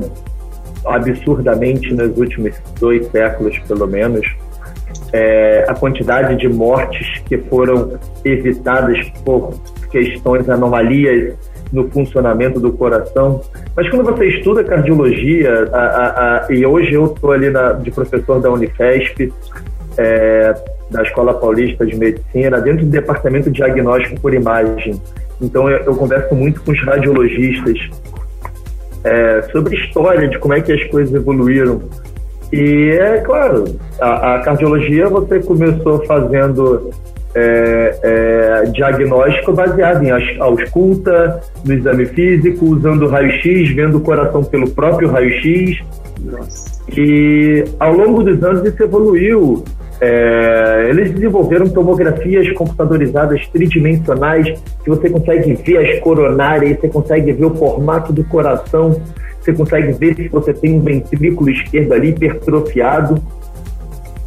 absurdamente 0.85 1.91
nos 1.91 2.15
últimos 2.15 2.53
dois 2.79 3.07
séculos, 3.07 3.57
pelo 3.67 3.87
menos. 3.87 4.27
É, 5.11 5.65
a 5.67 5.73
quantidade 5.73 6.35
de 6.35 6.47
mortes 6.47 7.19
que 7.25 7.37
foram 7.37 7.97
evitadas 8.23 9.09
por 9.25 9.53
questões, 9.91 10.47
anomalias 10.47 11.35
no 11.71 11.89
funcionamento 11.89 12.59
do 12.59 12.71
coração. 12.73 13.41
Mas 13.75 13.89
quando 13.89 14.03
você 14.03 14.27
estuda 14.27 14.63
cardiologia, 14.63 15.69
a, 15.71 15.77
a, 15.77 16.45
a, 16.45 16.51
e 16.51 16.65
hoje 16.65 16.93
eu 16.93 17.05
estou 17.05 17.31
ali 17.31 17.49
na, 17.49 17.73
de 17.73 17.91
professor 17.91 18.39
da 18.39 18.51
Unifesp, 18.51 19.31
é, 19.97 20.53
da 20.89 21.03
Escola 21.03 21.33
Paulista 21.33 21.85
de 21.85 21.95
Medicina, 21.95 22.59
dentro 22.59 22.85
do 22.85 22.91
departamento 22.91 23.51
de 23.51 23.57
diagnóstico 23.57 24.19
por 24.19 24.33
imagem. 24.33 24.99
Então 25.41 25.69
eu, 25.69 25.77
eu 25.79 25.95
converso 25.95 26.33
muito 26.35 26.61
com 26.61 26.71
os 26.71 26.83
radiologistas 26.83 27.89
é, 29.03 29.41
sobre 29.51 29.75
história 29.75 30.27
de 30.27 30.37
como 30.39 30.53
é 30.53 30.61
que 30.61 30.71
as 30.71 30.83
coisas 30.85 31.13
evoluíram. 31.13 31.81
E 32.51 32.97
é 32.99 33.17
claro, 33.19 33.65
a, 33.99 34.35
a 34.35 34.39
cardiologia 34.39 35.07
você 35.07 35.39
começou 35.39 36.03
fazendo 36.05 36.89
é, 37.35 37.99
é, 38.01 38.65
diagnóstico 38.71 39.53
baseado 39.53 40.03
em 40.03 40.09
ausculta, 40.39 41.41
no 41.63 41.73
exame 41.73 42.05
físico, 42.07 42.65
usando 42.65 43.07
raio-x, 43.07 43.69
vendo 43.75 43.97
o 43.97 44.01
coração 44.01 44.43
pelo 44.43 44.69
próprio 44.71 45.09
raio-x. 45.09 45.79
E 46.97 47.63
ao 47.79 47.93
longo 47.93 48.23
dos 48.23 48.43
anos 48.43 48.65
isso 48.65 48.81
evoluiu. 48.83 49.63
É, 50.01 50.87
eles 50.89 51.11
desenvolveram 51.11 51.67
tomografias 51.67 52.49
computadorizadas 52.53 53.45
tridimensionais 53.49 54.57
que 54.81 54.89
você 54.89 55.09
consegue 55.09 55.55
ver 55.55 55.77
as 55.77 55.99
coronárias, 55.99 56.79
você 56.79 56.87
consegue 56.87 57.33
ver 57.33 57.45
o 57.45 57.55
formato 57.55 58.13
do 58.13 58.23
coração, 58.23 59.01
você 59.51 59.53
consegue 59.53 59.91
ver 59.93 60.15
se 60.15 60.27
você 60.27 60.53
tem 60.53 60.75
um 60.75 60.81
ventrículo 60.81 61.49
esquerdo 61.49 61.93
ali 61.93 62.09
hipertrofiado. 62.09 63.21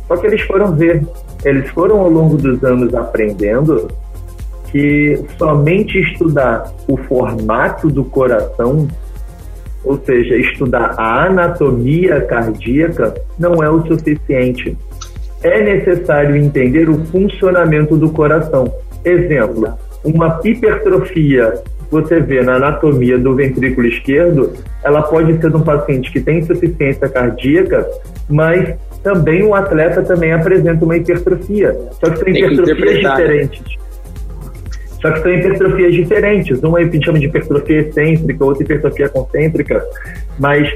Só 0.09 0.17
que 0.17 0.27
eles 0.27 0.41
foram 0.43 0.75
ver, 0.75 1.03
eles 1.45 1.69
foram 1.71 2.01
ao 2.01 2.11
longo 2.11 2.37
dos 2.37 2.63
anos 2.65 2.95
aprendendo 2.95 3.89
que 4.71 5.23
somente 5.39 5.99
estudar 5.99 6.73
o 6.89 6.97
formato 6.97 7.89
do 7.89 8.05
coração, 8.05 8.89
ou 9.85 10.01
seja, 10.05 10.37
estudar 10.37 10.95
a 10.97 11.27
anatomia 11.27 12.21
cardíaca, 12.23 13.15
não 13.39 13.63
é 13.63 13.69
o 13.69 13.87
suficiente 13.87 14.77
é 15.43 15.61
necessário 15.61 16.37
entender 16.37 16.89
o 16.89 17.05
funcionamento 17.07 17.97
do 17.97 18.11
coração. 18.11 18.73
Exemplo, 19.05 19.75
uma 20.05 20.41
hipertrofia 20.45 21.55
você 21.93 22.21
vê 22.21 22.43
na 22.43 22.55
anatomia 22.55 23.19
do 23.19 23.35
ventrículo 23.37 23.87
esquerdo, 23.87 24.55
ela 24.83 25.03
pode 25.03 25.39
ser 25.39 25.51
de 25.51 25.57
um 25.57 25.63
paciente 25.63 26.11
que 26.11 26.21
tem 26.21 26.39
insuficiência 26.39 27.07
cardíaca, 27.09 27.87
mas 28.29 28.75
também 29.03 29.45
o 29.45 29.55
atleta 29.55 30.03
também 30.03 30.33
apresenta 30.33 30.85
uma 30.85 30.97
hipertrofia. 30.97 31.77
Só 31.93 32.11
que 32.11 32.19
são 32.19 32.29
hipertrofias 32.29 32.99
diferentes. 32.99 33.63
Só 35.03 35.11
que 35.11 35.21
são 35.21 35.35
hipertrofias 35.35 35.95
diferentes. 35.95 36.63
Uma 36.63 36.79
a 36.79 36.85
gente 36.85 37.05
chama 37.05 37.19
de 37.19 37.27
hipertrofia 37.27 37.81
excêntrica, 37.81 38.45
outra 38.45 38.63
hipertrofia 38.63 39.09
concêntrica. 39.11 39.85
Mas 40.39 40.73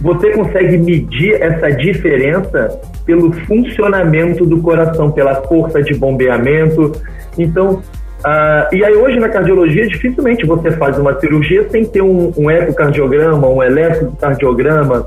você 0.00 0.30
consegue 0.30 0.78
medir 0.78 1.42
essa 1.42 1.70
diferença 1.70 2.80
pelo 3.04 3.32
funcionamento 3.32 4.46
do 4.46 4.60
coração, 4.60 5.10
pela 5.10 5.34
força 5.42 5.82
de 5.82 5.94
bombeamento. 5.94 6.92
Então, 7.36 7.82
Uh, 8.20 8.74
e 8.74 8.84
aí 8.84 8.94
hoje 8.94 9.18
na 9.18 9.28
cardiologia 9.28 9.86
dificilmente 9.86 10.44
você 10.44 10.70
faz 10.72 10.98
uma 10.98 11.18
cirurgia 11.18 11.66
sem 11.70 11.84
ter 11.84 12.02
um, 12.02 12.32
um 12.36 12.50
ecocardiograma, 12.50 13.48
um 13.48 13.62
eletrocardiograma. 13.62 15.06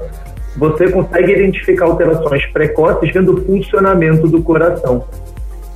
Você 0.58 0.90
consegue 0.92 1.32
identificar 1.32 1.86
alterações 1.86 2.46
precoces 2.48 3.12
vendo 3.12 3.34
o 3.34 3.46
funcionamento 3.46 4.28
do 4.28 4.42
coração. 4.42 5.04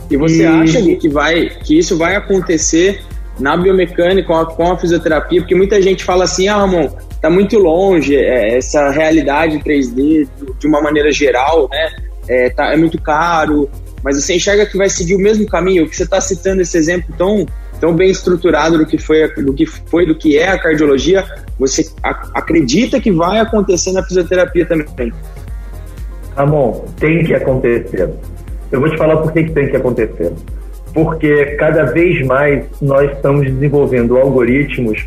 E 0.09 0.17
você 0.17 0.43
e... 0.43 0.45
acha 0.45 0.81
que 0.81 1.09
vai 1.09 1.49
que 1.63 1.77
isso 1.77 1.97
vai 1.97 2.15
acontecer 2.15 3.01
na 3.39 3.55
biomecânica 3.55 4.27
com 4.27 4.35
a, 4.35 4.45
com 4.45 4.71
a 4.71 4.77
fisioterapia? 4.77 5.41
Porque 5.41 5.55
muita 5.55 5.81
gente 5.81 6.03
fala 6.03 6.23
assim, 6.23 6.47
ah, 6.47 6.57
Ramon, 6.57 6.89
tá 7.21 7.29
muito 7.29 7.59
longe 7.59 8.15
é, 8.15 8.57
essa 8.57 8.89
realidade 8.89 9.59
3D 9.59 10.27
de 10.59 10.67
uma 10.67 10.81
maneira 10.81 11.11
geral, 11.11 11.67
né? 11.69 11.89
é, 12.27 12.49
tá, 12.49 12.73
é 12.73 12.77
muito 12.77 13.01
caro, 13.01 13.69
mas 14.07 14.23
você 14.23 14.35
enxerga 14.35 14.65
que 14.65 14.77
vai 14.77 14.89
seguir 14.89 15.15
o 15.15 15.19
mesmo 15.19 15.45
caminho, 15.45 15.85
que 15.85 15.93
você 15.93 16.03
está 16.03 16.21
citando 16.21 16.61
esse 16.61 16.77
exemplo 16.77 17.13
tão, 17.17 17.45
tão 17.77 17.93
bem 17.93 18.09
estruturado 18.09 18.77
do 18.77 18.85
que, 18.85 18.97
foi, 18.97 19.27
do 19.35 19.53
que 19.53 19.65
foi, 19.65 20.05
do 20.05 20.15
que 20.15 20.37
é 20.37 20.47
a 20.47 20.57
cardiologia, 20.57 21.25
você 21.59 21.85
acredita 22.33 23.01
que 23.01 23.11
vai 23.11 23.37
acontecer 23.41 23.91
na 23.91 24.01
fisioterapia 24.01 24.65
também? 24.65 25.11
Ramon, 26.37 26.85
tem 26.97 27.25
que 27.25 27.33
acontecer. 27.33 28.09
Eu 28.71 28.79
vou 28.79 28.89
te 28.89 28.97
falar 28.97 29.17
por 29.17 29.33
que, 29.33 29.43
tem 29.43 29.67
que 29.67 29.75
acontecer. 29.75 30.31
Porque 30.93 31.57
cada 31.57 31.83
vez 31.83 32.25
mais 32.25 32.63
nós 32.81 33.11
estamos 33.11 33.45
desenvolvendo 33.45 34.17
algoritmos 34.17 35.05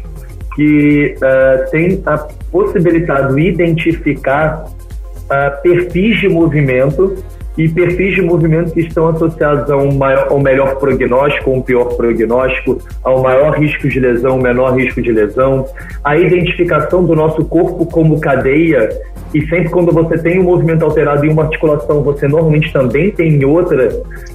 que 0.55 1.15
uh, 1.17 1.71
têm 1.71 2.03
a 2.05 2.19
possibilidade 2.53 3.35
de 3.35 3.49
identificar 3.49 4.67
uh, 4.67 5.63
perfis 5.63 6.21
de 6.21 6.29
movimento 6.29 7.17
e 7.61 7.69
perfis 7.69 8.15
de 8.15 8.23
movimento 8.23 8.73
que 8.73 8.81
estão 8.81 9.09
associados 9.09 9.71
a 9.71 9.77
um 9.77 9.93
maior, 9.95 10.29
ao 10.31 10.41
melhor 10.41 10.77
prognóstico 10.77 11.51
ou 11.51 11.57
um 11.59 11.61
pior 11.61 11.95
prognóstico, 11.95 12.79
ao 13.05 13.23
maior 13.23 13.59
risco 13.59 13.87
de 13.87 14.01
lesão, 14.01 14.39
menor 14.39 14.75
risco 14.79 15.03
de 15.03 15.13
lesão, 15.13 15.67
a 16.03 16.17
identificação 16.17 17.05
do 17.05 17.15
nosso 17.15 17.45
corpo 17.45 17.85
como 17.85 18.19
cadeia. 18.19 18.89
E 19.35 19.47
sempre 19.47 19.69
quando 19.69 19.93
você 19.93 20.17
tem 20.17 20.41
um 20.41 20.45
movimento 20.45 20.87
alterado 20.87 21.27
em 21.27 21.31
uma 21.31 21.43
articulação, 21.43 22.03
você 22.03 22.27
normalmente 22.27 22.73
também 22.73 23.11
tem 23.11 23.35
em 23.35 23.45
outra. 23.45 23.91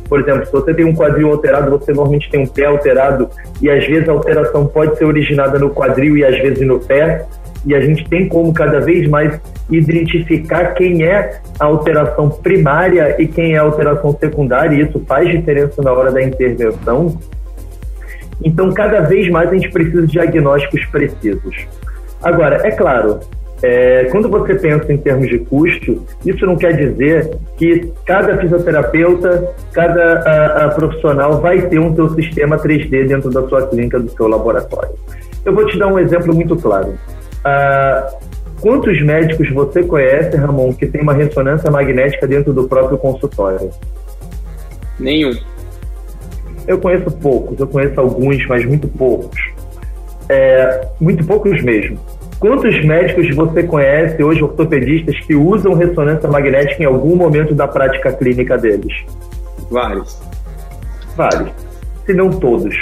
Por 0.08 0.22
exemplo, 0.22 0.46
se 0.46 0.51
você 0.51 0.72
tem 0.75 0.86
um 0.86 0.94
quadril 0.94 1.32
alterado, 1.32 1.72
você 1.72 1.94
normalmente 1.94 2.29
tem 2.29 2.41
um 2.41 2.48
pé 2.48 2.65
alterado. 2.65 3.27
E 3.60 3.72
às 3.72 3.88
vezes 3.88 4.08
a 4.08 4.12
alteração 4.12 4.67
pode 4.67 5.00
ser 5.00 5.05
originada 5.05 5.58
no 5.58 5.72
quadril 5.72 6.15
e 6.15 6.24
às 6.24 6.38
vezes 6.38 6.65
no 6.65 6.79
pé 6.79 7.25
e 7.65 7.74
a 7.74 7.81
gente 7.81 8.07
tem 8.07 8.27
como 8.27 8.53
cada 8.53 8.79
vez 8.79 9.07
mais 9.07 9.39
identificar 9.69 10.74
quem 10.74 11.03
é 11.03 11.39
a 11.60 11.65
alteração 11.65 12.29
primária 12.29 13.15
e 13.19 13.27
quem 13.27 13.53
é 13.53 13.57
a 13.57 13.63
alteração 13.63 14.15
secundária, 14.19 14.75
e 14.75 14.81
isso 14.81 15.00
faz 15.07 15.29
diferença 15.29 15.81
na 15.81 15.91
hora 15.91 16.12
da 16.12 16.22
intervenção. 16.22 17.17
Então, 18.43 18.72
cada 18.72 19.01
vez 19.01 19.29
mais 19.29 19.50
a 19.50 19.53
gente 19.53 19.72
precisa 19.72 20.01
de 20.01 20.12
diagnósticos 20.12 20.86
precisos. 20.86 21.65
Agora, 22.22 22.67
é 22.67 22.72
claro, 22.72 23.19
é, 23.63 24.05
quando 24.12 24.29
você 24.29 24.53
pensa 24.55 24.91
em 24.91 24.98
termos 24.98 25.29
de 25.29 25.39
custo, 25.39 26.05
isso 26.25 26.45
não 26.45 26.57
quer 26.57 26.74
dizer 26.74 27.38
que 27.57 27.91
cada 28.05 28.38
fisioterapeuta, 28.38 29.53
cada 29.72 30.19
a, 30.19 30.65
a 30.65 30.69
profissional 30.69 31.41
vai 31.41 31.62
ter 31.63 31.79
um 31.79 31.95
seu 31.95 32.10
sistema 32.10 32.57
3D 32.57 33.07
dentro 33.07 33.29
da 33.31 33.48
sua 33.48 33.65
clínica, 33.67 34.00
do 34.00 34.10
seu 34.10 34.27
laboratório. 34.27 34.91
Eu 35.43 35.53
vou 35.53 35.65
te 35.65 35.77
dar 35.77 35.88
um 35.88 35.98
exemplo 35.98 36.34
muito 36.34 36.55
claro. 36.55 36.93
Ah, 37.46 38.12
quantos 38.60 39.00
médicos 39.04 39.52
você 39.52 39.84
conhece, 39.84 40.36
Ramon, 40.36 40.74
que 40.74 40.88
tem 40.88 41.02
uma 41.02 41.14
ressonância 41.14 41.70
magnética 41.70 42.25
dentro 42.25 42.52
do 42.52 42.68
próprio 42.68 42.98
consultório? 42.98 43.70
Nenhum. 45.00 45.38
Eu 46.68 46.80
conheço 46.80 47.12
poucos, 47.12 47.60
eu 47.60 47.68
conheço 47.68 48.00
alguns, 48.00 48.44
mas 48.48 48.66
muito 48.66 48.88
poucos. 48.88 49.40
É, 50.28 50.88
muito 51.00 51.24
poucos 51.24 51.62
mesmo. 51.62 52.00
Quantos 52.40 52.84
médicos 52.84 53.34
você 53.36 53.62
conhece 53.62 54.24
hoje, 54.24 54.42
ortopedistas, 54.42 55.20
que 55.20 55.36
usam 55.36 55.75
ressonância 55.75 56.28
magnética 56.28 56.82
em 56.82 56.86
algum 56.88 57.16
momento 57.16 57.54
da 57.54 57.68
prática 57.68 58.12
clínica 58.12 58.58
deles? 58.58 59.06
Vários. 59.70 60.20
Vários. 61.16 61.52
Se 62.08 62.14
não 62.14 62.32
todos. 62.32 62.75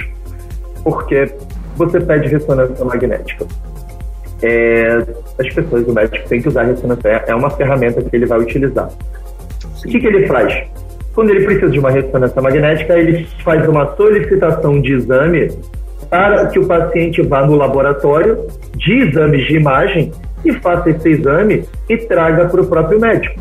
Porque 0.84 1.30
você 1.76 2.00
pede 2.00 2.30
ressonância 2.30 2.86
magnética. 2.86 3.46
É, 4.44 5.04
as 5.40 5.54
pessoas, 5.54 5.88
o 5.88 5.94
médico 5.94 6.28
tem 6.28 6.42
que 6.42 6.50
usar 6.50 6.64
ressonância, 6.64 7.24
é 7.28 7.34
uma 7.34 7.50
ferramenta 7.50 8.02
que 8.02 8.16
ele 8.16 8.26
vai 8.26 8.40
utilizar. 8.40 8.90
O 9.86 9.88
que, 9.88 10.00
que 10.00 10.08
ele 10.08 10.28
faz? 10.28 10.68
Quando 11.16 11.30
ele 11.30 11.46
precisa 11.46 11.70
de 11.70 11.80
uma 11.80 11.92
ressonância 11.92 12.42
magnética, 12.42 12.98
ele 12.98 13.26
faz 13.44 13.68
uma 13.68 13.96
solicitação 13.96 14.82
de 14.82 14.94
exame 14.94 15.50
para 16.10 16.48
que 16.48 16.60
o 16.60 16.68
paciente 16.68 17.22
vá 17.22 17.46
no 17.46 17.56
laboratório 17.56 18.46
de 18.76 18.94
exames 18.94 19.46
de 19.48 19.56
imagem 19.56 20.12
e 20.44 20.52
faça 20.54 20.90
esse 20.90 21.10
exame 21.10 21.64
e 21.90 21.98
traga 21.98 22.48
para 22.48 22.62
o 22.62 22.68
próprio 22.68 23.00
médico. 23.00 23.40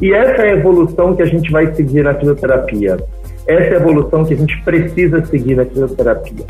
E 0.00 0.12
essa 0.12 0.42
é 0.42 0.52
a 0.52 0.56
evolução 0.56 1.14
que 1.14 1.22
a 1.22 1.26
gente 1.26 1.50
vai 1.50 1.72
seguir 1.74 2.04
na 2.04 2.14
fisioterapia. 2.14 2.96
Essa 3.46 3.64
é 3.64 3.72
a 3.74 3.80
evolução 3.80 4.24
que 4.24 4.34
a 4.34 4.36
gente 4.36 4.60
precisa 4.62 5.24
seguir 5.26 5.56
na 5.56 5.64
fisioterapia. 5.64 6.44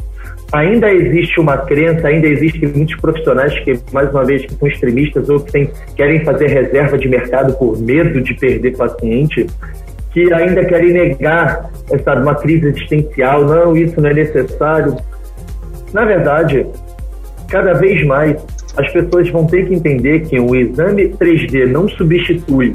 Ainda 0.53 0.91
existe 0.91 1.39
uma 1.39 1.59
crença, 1.59 2.09
ainda 2.09 2.27
existem 2.27 2.69
muitos 2.69 2.97
profissionais 2.97 3.59
que, 3.61 3.79
mais 3.93 4.11
uma 4.11 4.25
vez, 4.25 4.47
que 4.47 4.55
são 4.55 4.67
extremistas 4.67 5.29
ou 5.29 5.41
que 5.41 5.53
tem, 5.53 5.71
querem 5.95 6.25
fazer 6.25 6.47
reserva 6.47 6.97
de 6.97 7.07
mercado 7.07 7.53
por 7.59 7.79
medo 7.79 8.21
de 8.21 8.33
perder 8.35 8.77
paciente, 8.77 9.47
que 10.11 10.33
ainda 10.33 10.65
querem 10.65 10.93
negar 10.93 11.71
essa 11.91 12.15
uma 12.15 12.35
crise 12.35 12.69
existencial, 12.69 13.45
não, 13.45 13.77
isso 13.77 14.01
não 14.01 14.09
é 14.09 14.15
necessário. 14.15 14.97
Na 15.93 16.05
verdade, 16.05 16.67
cada 17.49 17.75
vez 17.75 18.05
mais 18.07 18.37
as 18.77 18.91
pessoas 18.91 19.29
vão 19.31 19.47
ter 19.47 19.67
que 19.67 19.75
entender 19.75 20.21
que 20.21 20.39
o 20.39 20.55
exame 20.55 21.09
3D 21.11 21.67
não 21.67 21.89
substitui 21.89 22.75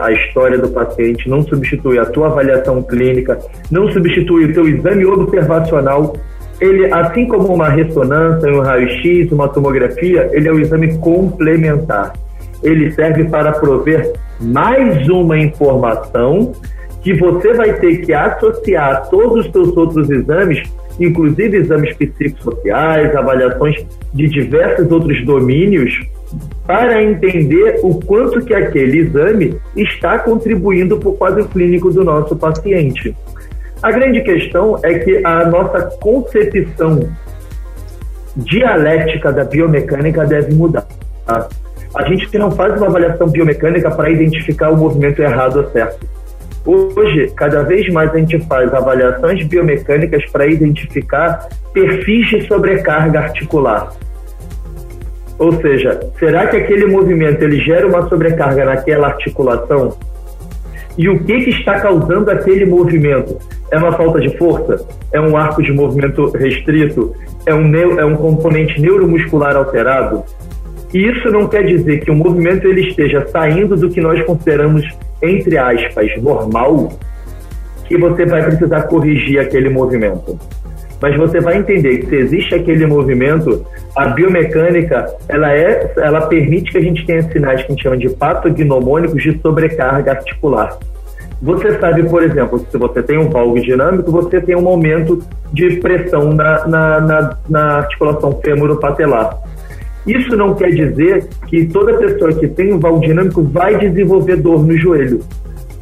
a 0.00 0.12
história 0.12 0.58
do 0.58 0.68
paciente, 0.68 1.28
não 1.28 1.42
substitui 1.42 1.98
a 1.98 2.06
tua 2.06 2.26
avaliação 2.26 2.82
clínica, 2.82 3.38
não 3.70 3.90
substitui 3.92 4.46
o 4.46 4.52
teu 4.52 4.68
exame 4.68 5.04
observacional. 5.04 6.16
Ele, 6.60 6.92
assim 6.92 7.26
como 7.26 7.52
uma 7.52 7.68
ressonância, 7.68 8.52
um 8.52 8.60
raio-x, 8.60 9.30
uma 9.32 9.48
tomografia, 9.48 10.30
ele 10.32 10.48
é 10.48 10.52
um 10.52 10.58
exame 10.58 10.96
complementar. 10.98 12.12
Ele 12.62 12.90
serve 12.92 13.24
para 13.24 13.52
prover 13.52 14.12
mais 14.40 15.08
uma 15.08 15.38
informação 15.38 16.52
que 17.02 17.12
você 17.14 17.52
vai 17.52 17.74
ter 17.74 17.98
que 17.98 18.14
associar 18.14 18.90
a 18.92 18.96
todos 18.96 19.46
os 19.46 19.52
seus 19.52 19.76
outros 19.76 20.08
exames 20.08 20.62
inclusive 20.98 21.56
exames 21.56 21.94
psicossociais, 21.96 23.14
avaliações 23.14 23.84
de 24.12 24.28
diversos 24.28 24.90
outros 24.90 25.24
domínios, 25.24 26.00
para 26.66 27.02
entender 27.02 27.80
o 27.82 28.00
quanto 28.00 28.44
que 28.44 28.54
aquele 28.54 28.98
exame 28.98 29.56
está 29.76 30.18
contribuindo 30.18 30.98
para 30.98 31.08
o 31.08 31.16
quadro 31.16 31.44
clínico 31.46 31.90
do 31.90 32.02
nosso 32.02 32.34
paciente. 32.36 33.14
A 33.84 33.92
grande 33.92 34.22
questão 34.22 34.80
é 34.82 34.98
que 34.98 35.20
a 35.22 35.44
nossa 35.44 35.82
concepção 36.00 37.06
dialética 38.34 39.30
da 39.30 39.44
biomecânica 39.44 40.24
deve 40.24 40.54
mudar. 40.54 40.86
A 41.94 42.02
gente 42.04 42.38
não 42.38 42.50
faz 42.50 42.78
uma 42.78 42.86
avaliação 42.86 43.28
biomecânica 43.28 43.90
para 43.90 44.08
identificar 44.08 44.70
o 44.70 44.76
movimento 44.78 45.20
errado 45.20 45.58
ou 45.58 45.70
certo. 45.70 46.08
Hoje, 46.64 47.30
cada 47.36 47.62
vez 47.62 47.86
mais 47.92 48.10
a 48.14 48.16
gente 48.16 48.38
faz 48.46 48.72
avaliações 48.72 49.46
biomecânicas 49.46 50.24
para 50.30 50.46
identificar 50.46 51.46
perfis 51.74 52.26
de 52.30 52.46
sobrecarga 52.46 53.20
articular. 53.20 53.92
Ou 55.38 55.52
seja, 55.60 56.00
será 56.18 56.46
que 56.46 56.56
aquele 56.56 56.86
movimento 56.86 57.42
ele 57.42 57.60
gera 57.60 57.86
uma 57.86 58.08
sobrecarga 58.08 58.64
naquela 58.64 59.08
articulação? 59.08 59.94
E 60.96 61.08
o 61.08 61.18
que, 61.24 61.40
que 61.40 61.50
está 61.50 61.80
causando 61.80 62.30
aquele 62.30 62.64
movimento? 62.64 63.36
É 63.70 63.76
uma 63.76 63.92
falta 63.92 64.20
de 64.20 64.36
força? 64.38 64.86
É 65.12 65.20
um 65.20 65.36
arco 65.36 65.62
de 65.62 65.72
movimento 65.72 66.30
restrito? 66.30 67.14
É 67.46 67.54
um, 67.54 67.74
é 67.74 68.04
um 68.04 68.16
componente 68.16 68.80
neuromuscular 68.80 69.56
alterado? 69.56 70.22
E 70.92 71.08
isso 71.08 71.28
não 71.32 71.48
quer 71.48 71.64
dizer 71.64 72.04
que 72.04 72.10
o 72.10 72.14
movimento 72.14 72.68
ele 72.68 72.88
esteja 72.88 73.26
saindo 73.26 73.76
do 73.76 73.90
que 73.90 74.00
nós 74.00 74.22
consideramos, 74.24 74.88
entre 75.20 75.58
aspas, 75.58 76.08
normal, 76.22 76.96
que 77.86 77.98
você 77.98 78.24
vai 78.24 78.44
precisar 78.44 78.82
corrigir 78.82 79.40
aquele 79.40 79.68
movimento. 79.68 80.38
Mas 81.04 81.18
você 81.18 81.38
vai 81.38 81.58
entender 81.58 81.98
que 81.98 82.06
se 82.06 82.16
existe 82.16 82.54
aquele 82.54 82.86
movimento, 82.86 83.62
a 83.94 84.06
biomecânica 84.06 85.14
ela 85.28 85.52
é, 85.52 85.92
ela 85.98 86.22
permite 86.28 86.72
que 86.72 86.78
a 86.78 86.80
gente 86.80 87.04
tenha 87.04 87.20
sinais 87.24 87.60
que 87.60 87.66
a 87.66 87.74
gente 87.74 87.82
chama 87.82 87.98
de 87.98 88.08
patognomônicos 88.08 89.22
de 89.22 89.38
sobrecarga 89.42 90.12
articular. 90.12 90.78
Você 91.42 91.78
sabe, 91.78 92.04
por 92.04 92.22
exemplo, 92.22 92.66
se 92.70 92.78
você 92.78 93.02
tem 93.02 93.18
um 93.18 93.28
valgo 93.28 93.60
dinâmico, 93.60 94.10
você 94.10 94.40
tem 94.40 94.56
um 94.56 94.66
aumento 94.66 95.22
de 95.52 95.76
pressão 95.76 96.32
na, 96.32 96.66
na, 96.66 97.00
na, 97.02 97.36
na 97.50 97.64
articulação 97.80 98.40
fêmuro-patelar. 98.42 99.42
Isso 100.06 100.34
não 100.34 100.54
quer 100.54 100.70
dizer 100.70 101.28
que 101.48 101.66
toda 101.66 101.98
pessoa 101.98 102.32
que 102.32 102.48
tem 102.48 102.72
um 102.72 102.78
valgo 102.78 103.02
dinâmico 103.02 103.42
vai 103.42 103.76
desenvolver 103.76 104.36
dor 104.36 104.64
no 104.64 104.74
joelho. 104.78 105.20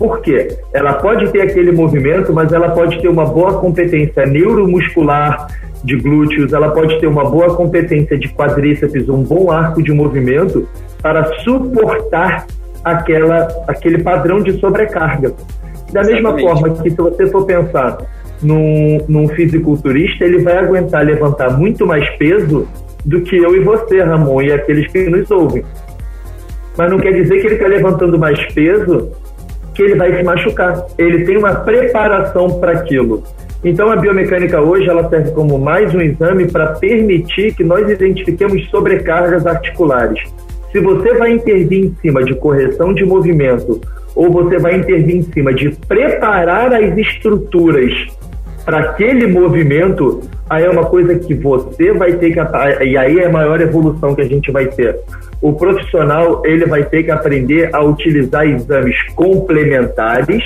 Por 0.03 0.21
quê? 0.21 0.59
Ela 0.73 0.95
pode 0.95 1.31
ter 1.31 1.43
aquele 1.43 1.71
movimento, 1.71 2.33
mas 2.33 2.53
ela 2.53 2.71
pode 2.71 3.01
ter 3.01 3.07
uma 3.07 3.25
boa 3.25 3.61
competência 3.61 4.27
neuromuscular 4.27 5.47
de 5.85 5.95
glúteos, 5.97 6.53
ela 6.53 6.71
pode 6.73 6.99
ter 6.99 7.07
uma 7.07 7.25
boa 7.25 7.55
competência 7.55 8.19
de 8.19 8.29
quadríceps, 8.31 9.09
um 9.09 9.23
bom 9.23 9.53
arco 9.53 9.81
de 9.81 9.93
movimento 9.93 10.69
para 11.01 11.33
suportar 11.45 12.49
aquela, 12.83 13.47
aquele 13.69 14.03
padrão 14.03 14.43
de 14.43 14.59
sobrecarga. 14.59 15.35
Da 15.93 16.03
mesma 16.03 16.31
Exatamente. 16.31 16.43
forma 16.43 16.83
que 16.83 16.91
se 16.91 16.97
você 16.97 17.27
for 17.29 17.47
pensar 17.47 17.99
num, 18.43 19.05
num 19.09 19.29
fisiculturista, 19.29 20.25
ele 20.25 20.43
vai 20.43 20.59
aguentar 20.59 21.05
levantar 21.05 21.57
muito 21.57 21.87
mais 21.87 22.11
peso 22.17 22.67
do 23.05 23.21
que 23.21 23.37
eu 23.37 23.55
e 23.55 23.61
você, 23.61 24.03
Ramon, 24.03 24.43
e 24.43 24.51
aqueles 24.51 24.91
que 24.91 25.09
nos 25.09 25.31
ouvem. 25.31 25.63
Mas 26.77 26.91
não 26.91 26.99
quer 26.99 27.13
dizer 27.13 27.41
que 27.41 27.47
ele 27.47 27.55
está 27.55 27.69
levantando 27.69 28.19
mais 28.19 28.45
peso 28.53 29.22
que 29.75 29.83
ele 29.83 29.97
vai 29.97 30.17
se 30.17 30.23
machucar. 30.23 30.87
Ele 30.99 31.25
tem 31.25 31.37
uma 31.37 31.55
preparação 31.55 32.61
para 32.61 32.73
aquilo. 32.73 33.23
Então 33.65 33.91
a 33.91 33.97
biomecânica 33.97 34.61
hoje 34.61 34.89
ela 34.89 35.09
serve 35.09 35.31
como 35.31 35.59
mais 35.59 35.95
um 35.95 36.01
exame 36.01 36.51
para 36.51 36.75
permitir 36.75 37.55
que 37.55 37.63
nós 37.63 37.89
identifiquemos 37.89 38.69
sobrecargas 38.71 39.47
articulares. 39.47 40.21
Se 40.73 40.81
você 40.81 41.15
vai 41.15 41.33
intervir 41.33 41.85
em 41.85 41.95
cima 42.01 42.25
de 42.25 42.35
correção 42.35 42.93
de 42.93 43.05
movimento 43.05 43.81
ou 44.17 44.31
você 44.31 44.59
vai 44.59 44.77
intervir 44.77 45.17
em 45.17 45.23
cima 45.23 45.55
de 45.55 45.71
preparar 45.87 46.73
as 46.73 46.97
estruturas 46.97 47.93
para 48.65 48.79
aquele 48.79 49.27
movimento, 49.27 50.21
aí 50.49 50.65
é 50.65 50.71
uma 50.71 50.87
coisa 50.87 51.15
que 51.15 51.35
você 51.35 51.93
vai 51.93 52.15
ter 52.15 52.33
que 52.33 52.85
e 52.85 52.97
aí 52.97 53.19
é 53.19 53.27
a 53.27 53.31
maior 53.31 53.61
evolução 53.61 54.15
que 54.15 54.23
a 54.23 54.27
gente 54.27 54.51
vai 54.51 54.67
ter. 54.67 54.99
O 55.43 55.53
profissional 55.53 56.41
ele 56.47 56.65
vai 56.67 56.85
ter 56.85 57.03
que 57.03 57.11
aprender 57.11 57.69
a 57.75 57.83
utilizar 57.83 58.47
exames 58.47 58.97
complementares, 59.15 60.43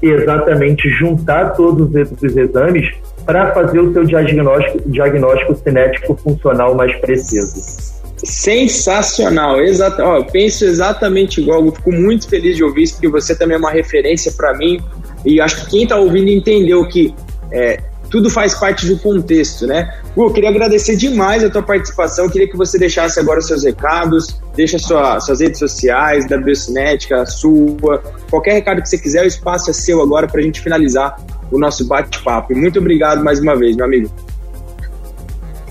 exatamente 0.00 0.88
juntar 0.90 1.54
todos 1.54 1.92
esses 1.94 2.36
exames 2.36 2.88
para 3.26 3.52
fazer 3.52 3.80
o 3.80 3.92
seu 3.92 4.04
diagnóstico, 4.04 4.80
diagnóstico 4.88 5.56
cinético 5.56 6.16
funcional 6.16 6.74
mais 6.74 6.96
preciso. 7.00 7.98
Sensacional, 8.24 9.60
exato. 9.60 10.00
Eu 10.00 10.24
penso 10.24 10.64
exatamente 10.64 11.40
igual. 11.40 11.64
Eu 11.64 11.72
fico 11.72 11.92
muito 11.92 12.28
feliz 12.28 12.56
de 12.56 12.64
ouvir 12.64 12.84
isso, 12.84 12.94
porque 12.94 13.08
você 13.08 13.36
também 13.36 13.56
é 13.56 13.58
uma 13.58 13.70
referência 13.70 14.32
para 14.36 14.56
mim. 14.56 14.80
E 15.24 15.40
acho 15.40 15.64
que 15.64 15.70
quem 15.70 15.82
está 15.82 15.96
ouvindo 15.96 16.28
entendeu 16.28 16.86
que 16.88 17.14
é, 17.52 17.78
tudo 18.10 18.30
faz 18.30 18.54
parte 18.54 18.86
do 18.86 18.98
contexto, 18.98 19.66
né? 19.66 19.94
Gu, 20.16 20.32
queria 20.32 20.50
agradecer 20.50 20.96
demais 20.96 21.44
a 21.44 21.50
tua 21.50 21.62
participação, 21.62 22.28
queria 22.28 22.48
que 22.48 22.56
você 22.56 22.78
deixasse 22.78 23.20
agora 23.20 23.38
os 23.38 23.46
seus 23.46 23.64
recados, 23.64 24.40
deixa 24.56 24.78
sua, 24.78 25.20
suas 25.20 25.40
redes 25.40 25.58
sociais, 25.58 26.26
da 26.26 26.38
Biocinética, 26.38 27.24
sua, 27.26 28.02
qualquer 28.30 28.52
recado 28.52 28.80
que 28.80 28.88
você 28.88 28.98
quiser, 28.98 29.24
o 29.24 29.26
espaço 29.26 29.70
é 29.70 29.72
seu 29.72 30.00
agora 30.00 30.26
para 30.26 30.40
a 30.40 30.42
gente 30.42 30.60
finalizar 30.60 31.16
o 31.50 31.58
nosso 31.58 31.86
bate-papo. 31.86 32.54
Muito 32.56 32.78
obrigado 32.78 33.22
mais 33.22 33.40
uma 33.40 33.54
vez, 33.54 33.76
meu 33.76 33.84
amigo. 33.84 34.10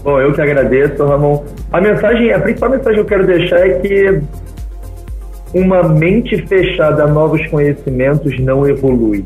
Bom, 0.03 0.21
eu 0.21 0.31
que 0.31 0.41
agradeço, 0.41 1.03
Ramon. 1.03 1.43
A 1.71 1.81
mensagem, 1.81 2.31
a 2.31 2.39
principal 2.39 2.69
mensagem 2.69 2.93
que 2.93 2.99
eu 3.01 3.05
quero 3.05 3.27
deixar 3.27 3.59
é 3.59 3.79
que 3.79 4.21
uma 5.53 5.83
mente 5.83 6.45
fechada 6.47 7.03
a 7.03 7.07
novos 7.07 7.45
conhecimentos 7.47 8.39
não 8.39 8.67
evolui. 8.67 9.25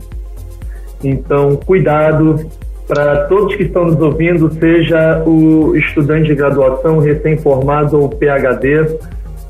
Então, 1.03 1.55
cuidado 1.57 2.49
para 2.93 3.23
todos 3.27 3.55
que 3.55 3.63
estão 3.63 3.85
nos 3.85 4.01
ouvindo, 4.01 4.51
seja 4.51 5.23
o 5.25 5.77
estudante 5.77 6.27
de 6.27 6.35
graduação 6.35 6.99
recém-formado 6.99 7.97
ou 7.97 8.09
PhD, 8.09 8.97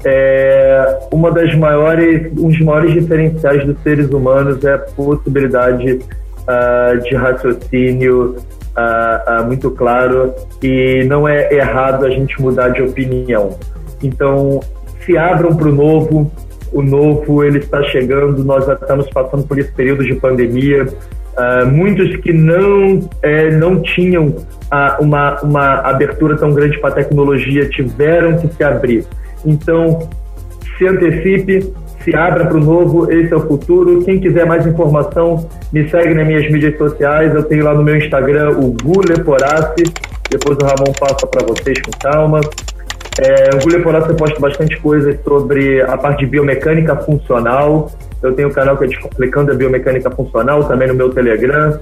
é, 0.06 1.00
uma 1.12 1.32
das 1.32 1.56
maiores, 1.56 2.32
um 2.38 2.50
dos 2.50 2.60
maiores 2.60 2.94
diferenciais 2.94 3.66
dos 3.66 3.82
seres 3.82 4.12
humanos 4.12 4.64
é 4.64 4.76
a 4.76 4.78
possibilidade 4.78 5.94
uh, 5.94 7.02
de 7.02 7.16
raciocínio 7.16 8.36
uh, 8.78 9.44
muito 9.48 9.72
claro 9.72 10.36
e 10.62 11.04
não 11.06 11.28
é 11.28 11.52
errado 11.52 12.06
a 12.06 12.12
gente 12.12 12.40
mudar 12.40 12.70
de 12.70 12.84
opinião. 12.84 13.58
Então, 14.04 14.60
se 15.04 15.18
abram 15.18 15.56
para 15.56 15.68
o 15.68 15.72
novo, 15.72 16.32
o 16.72 16.84
novo 16.84 17.44
ele 17.44 17.58
está 17.58 17.82
chegando, 17.86 18.44
nós 18.44 18.68
já 18.68 18.74
estamos 18.74 19.10
passando 19.10 19.48
por 19.48 19.58
esse 19.58 19.72
período 19.72 20.04
de 20.04 20.14
pandemia. 20.14 20.86
Uh, 21.42 21.66
muitos 21.66 22.16
que 22.18 22.32
não, 22.32 23.10
é, 23.24 23.50
não 23.50 23.82
tinham 23.82 24.28
uh, 24.28 25.02
uma, 25.02 25.42
uma 25.42 25.74
abertura 25.80 26.38
tão 26.38 26.54
grande 26.54 26.78
para 26.80 26.92
a 26.92 26.94
tecnologia 26.94 27.68
tiveram 27.68 28.38
que 28.38 28.48
se 28.54 28.64
abrir. 28.64 29.06
Então, 29.44 30.08
se 30.78 30.88
antecipe, 30.88 31.74
se 32.04 32.16
abra 32.16 32.46
para 32.46 32.58
o 32.58 32.60
novo, 32.60 33.12
esse 33.12 33.34
é 33.34 33.36
o 33.36 33.48
futuro. 33.48 34.04
Quem 34.04 34.20
quiser 34.20 34.46
mais 34.46 34.68
informação, 34.68 35.50
me 35.74 35.90
segue 35.90 36.14
nas 36.14 36.28
minhas 36.28 36.52
mídias 36.52 36.78
sociais. 36.78 37.34
Eu 37.34 37.44
tenho 37.44 37.64
lá 37.64 37.74
no 37.74 37.82
meu 37.82 37.98
Instagram 37.98 38.52
o 38.58 38.76
Guleporace. 38.84 39.84
Depois 40.30 40.58
o 40.58 40.66
Ramon 40.66 40.94
passa 41.00 41.26
para 41.26 41.46
vocês 41.46 41.80
com 41.82 41.92
calma. 42.00 42.40
É, 43.20 43.56
o 43.56 43.60
Guleporace 43.64 44.10
eu 44.10 44.16
posto 44.16 44.40
bastante 44.40 44.80
coisas 44.80 45.18
sobre 45.24 45.82
a 45.82 45.98
parte 45.98 46.20
de 46.20 46.28
biomecânica 46.28 46.96
funcional. 46.98 47.90
Eu 48.22 48.34
tenho 48.34 48.50
um 48.50 48.52
canal 48.52 48.78
que 48.78 48.86
é 48.86 48.88
Descomplicando 48.88 49.52
a 49.52 49.56
Biomecânica 49.56 50.10
Funcional, 50.12 50.64
também 50.66 50.88
no 50.88 50.94
meu 50.94 51.10
Telegram. 51.10 51.80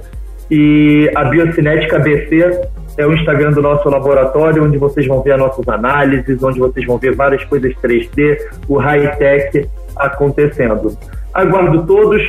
E 0.49 1.12
a 1.15 1.25
Biocinética 1.25 1.99
BC 1.99 2.62
é 2.97 3.06
o 3.06 3.13
Instagram 3.13 3.52
do 3.52 3.62
nosso 3.62 3.88
laboratório, 3.89 4.63
onde 4.63 4.78
vocês 4.78 5.06
vão 5.06 5.21
ver 5.21 5.34
as 5.34 5.39
nossas 5.39 5.67
análises, 5.67 6.41
onde 6.41 6.60
vocês 6.60 6.86
vão 6.86 6.97
ver 6.97 7.15
várias 7.15 7.43
coisas 7.45 7.73
3D, 7.75 8.38
o 8.67 8.78
high-tech 8.78 9.69
acontecendo. 9.95 10.97
Aguardo 11.34 11.86
todos 11.86 12.21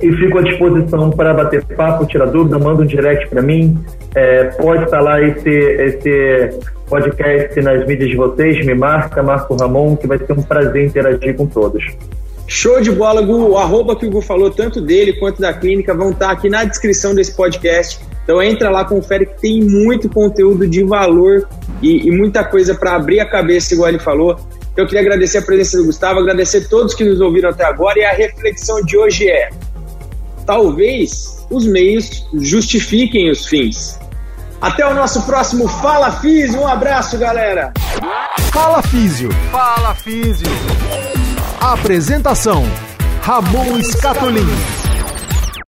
e 0.00 0.12
fico 0.12 0.38
à 0.38 0.42
disposição 0.42 1.10
para 1.10 1.34
bater 1.34 1.64
papo, 1.64 2.06
tirar 2.06 2.26
dúvida, 2.26 2.58
manda 2.58 2.82
um 2.82 2.86
direct 2.86 3.28
para 3.28 3.42
mim. 3.42 3.78
É, 4.14 4.44
pode 4.44 4.84
estar 4.84 5.00
lá 5.00 5.20
esse, 5.20 5.48
esse 5.48 6.60
podcast 6.88 7.60
nas 7.60 7.86
mídias 7.86 8.10
de 8.10 8.16
vocês, 8.16 8.64
me 8.64 8.74
marca, 8.74 9.22
Marco 9.22 9.56
Ramon, 9.56 9.96
que 9.96 10.06
vai 10.06 10.18
ser 10.18 10.32
um 10.32 10.42
prazer 10.42 10.86
interagir 10.86 11.34
com 11.34 11.46
todos. 11.46 11.84
Show 12.48 12.80
de 12.80 12.90
bola, 12.90 13.20
Gu. 13.20 13.50
O 13.50 13.58
arroba 13.58 13.94
que 13.94 14.06
o 14.06 14.10
Gu 14.10 14.22
falou, 14.22 14.50
tanto 14.50 14.80
dele 14.80 15.12
quanto 15.12 15.40
da 15.40 15.52
clínica, 15.52 15.94
vão 15.94 16.10
estar 16.10 16.30
aqui 16.30 16.48
na 16.48 16.64
descrição 16.64 17.14
desse 17.14 17.34
podcast. 17.34 18.00
Então 18.24 18.42
entra 18.42 18.70
lá, 18.70 18.84
confere 18.84 19.26
que 19.26 19.40
tem 19.40 19.62
muito 19.62 20.08
conteúdo 20.08 20.66
de 20.66 20.82
valor 20.82 21.46
e, 21.82 22.08
e 22.08 22.10
muita 22.10 22.42
coisa 22.42 22.74
para 22.74 22.96
abrir 22.96 23.20
a 23.20 23.26
cabeça, 23.26 23.74
igual 23.74 23.90
ele 23.90 23.98
falou. 23.98 24.38
Eu 24.74 24.86
queria 24.86 25.00
agradecer 25.00 25.38
a 25.38 25.42
presença 25.42 25.76
do 25.76 25.84
Gustavo, 25.84 26.20
agradecer 26.20 26.58
a 26.58 26.68
todos 26.68 26.94
que 26.94 27.04
nos 27.04 27.20
ouviram 27.20 27.50
até 27.50 27.64
agora 27.64 27.98
e 27.98 28.04
a 28.04 28.12
reflexão 28.12 28.82
de 28.82 28.96
hoje 28.96 29.28
é: 29.28 29.50
talvez 30.46 31.46
os 31.50 31.66
meios 31.66 32.26
justifiquem 32.34 33.30
os 33.30 33.46
fins. 33.46 33.98
Até 34.60 34.86
o 34.86 34.94
nosso 34.94 35.22
próximo 35.22 35.68
Fala 35.68 36.10
Físio. 36.12 36.60
Um 36.60 36.66
abraço, 36.66 37.16
galera. 37.18 37.72
Fala 38.52 38.82
Físio. 38.82 39.30
Fala 39.50 39.94
Físio. 39.94 41.17
Apresentação: 41.60 42.62
Ramon 43.20 43.82
Scatolin. 43.82 44.87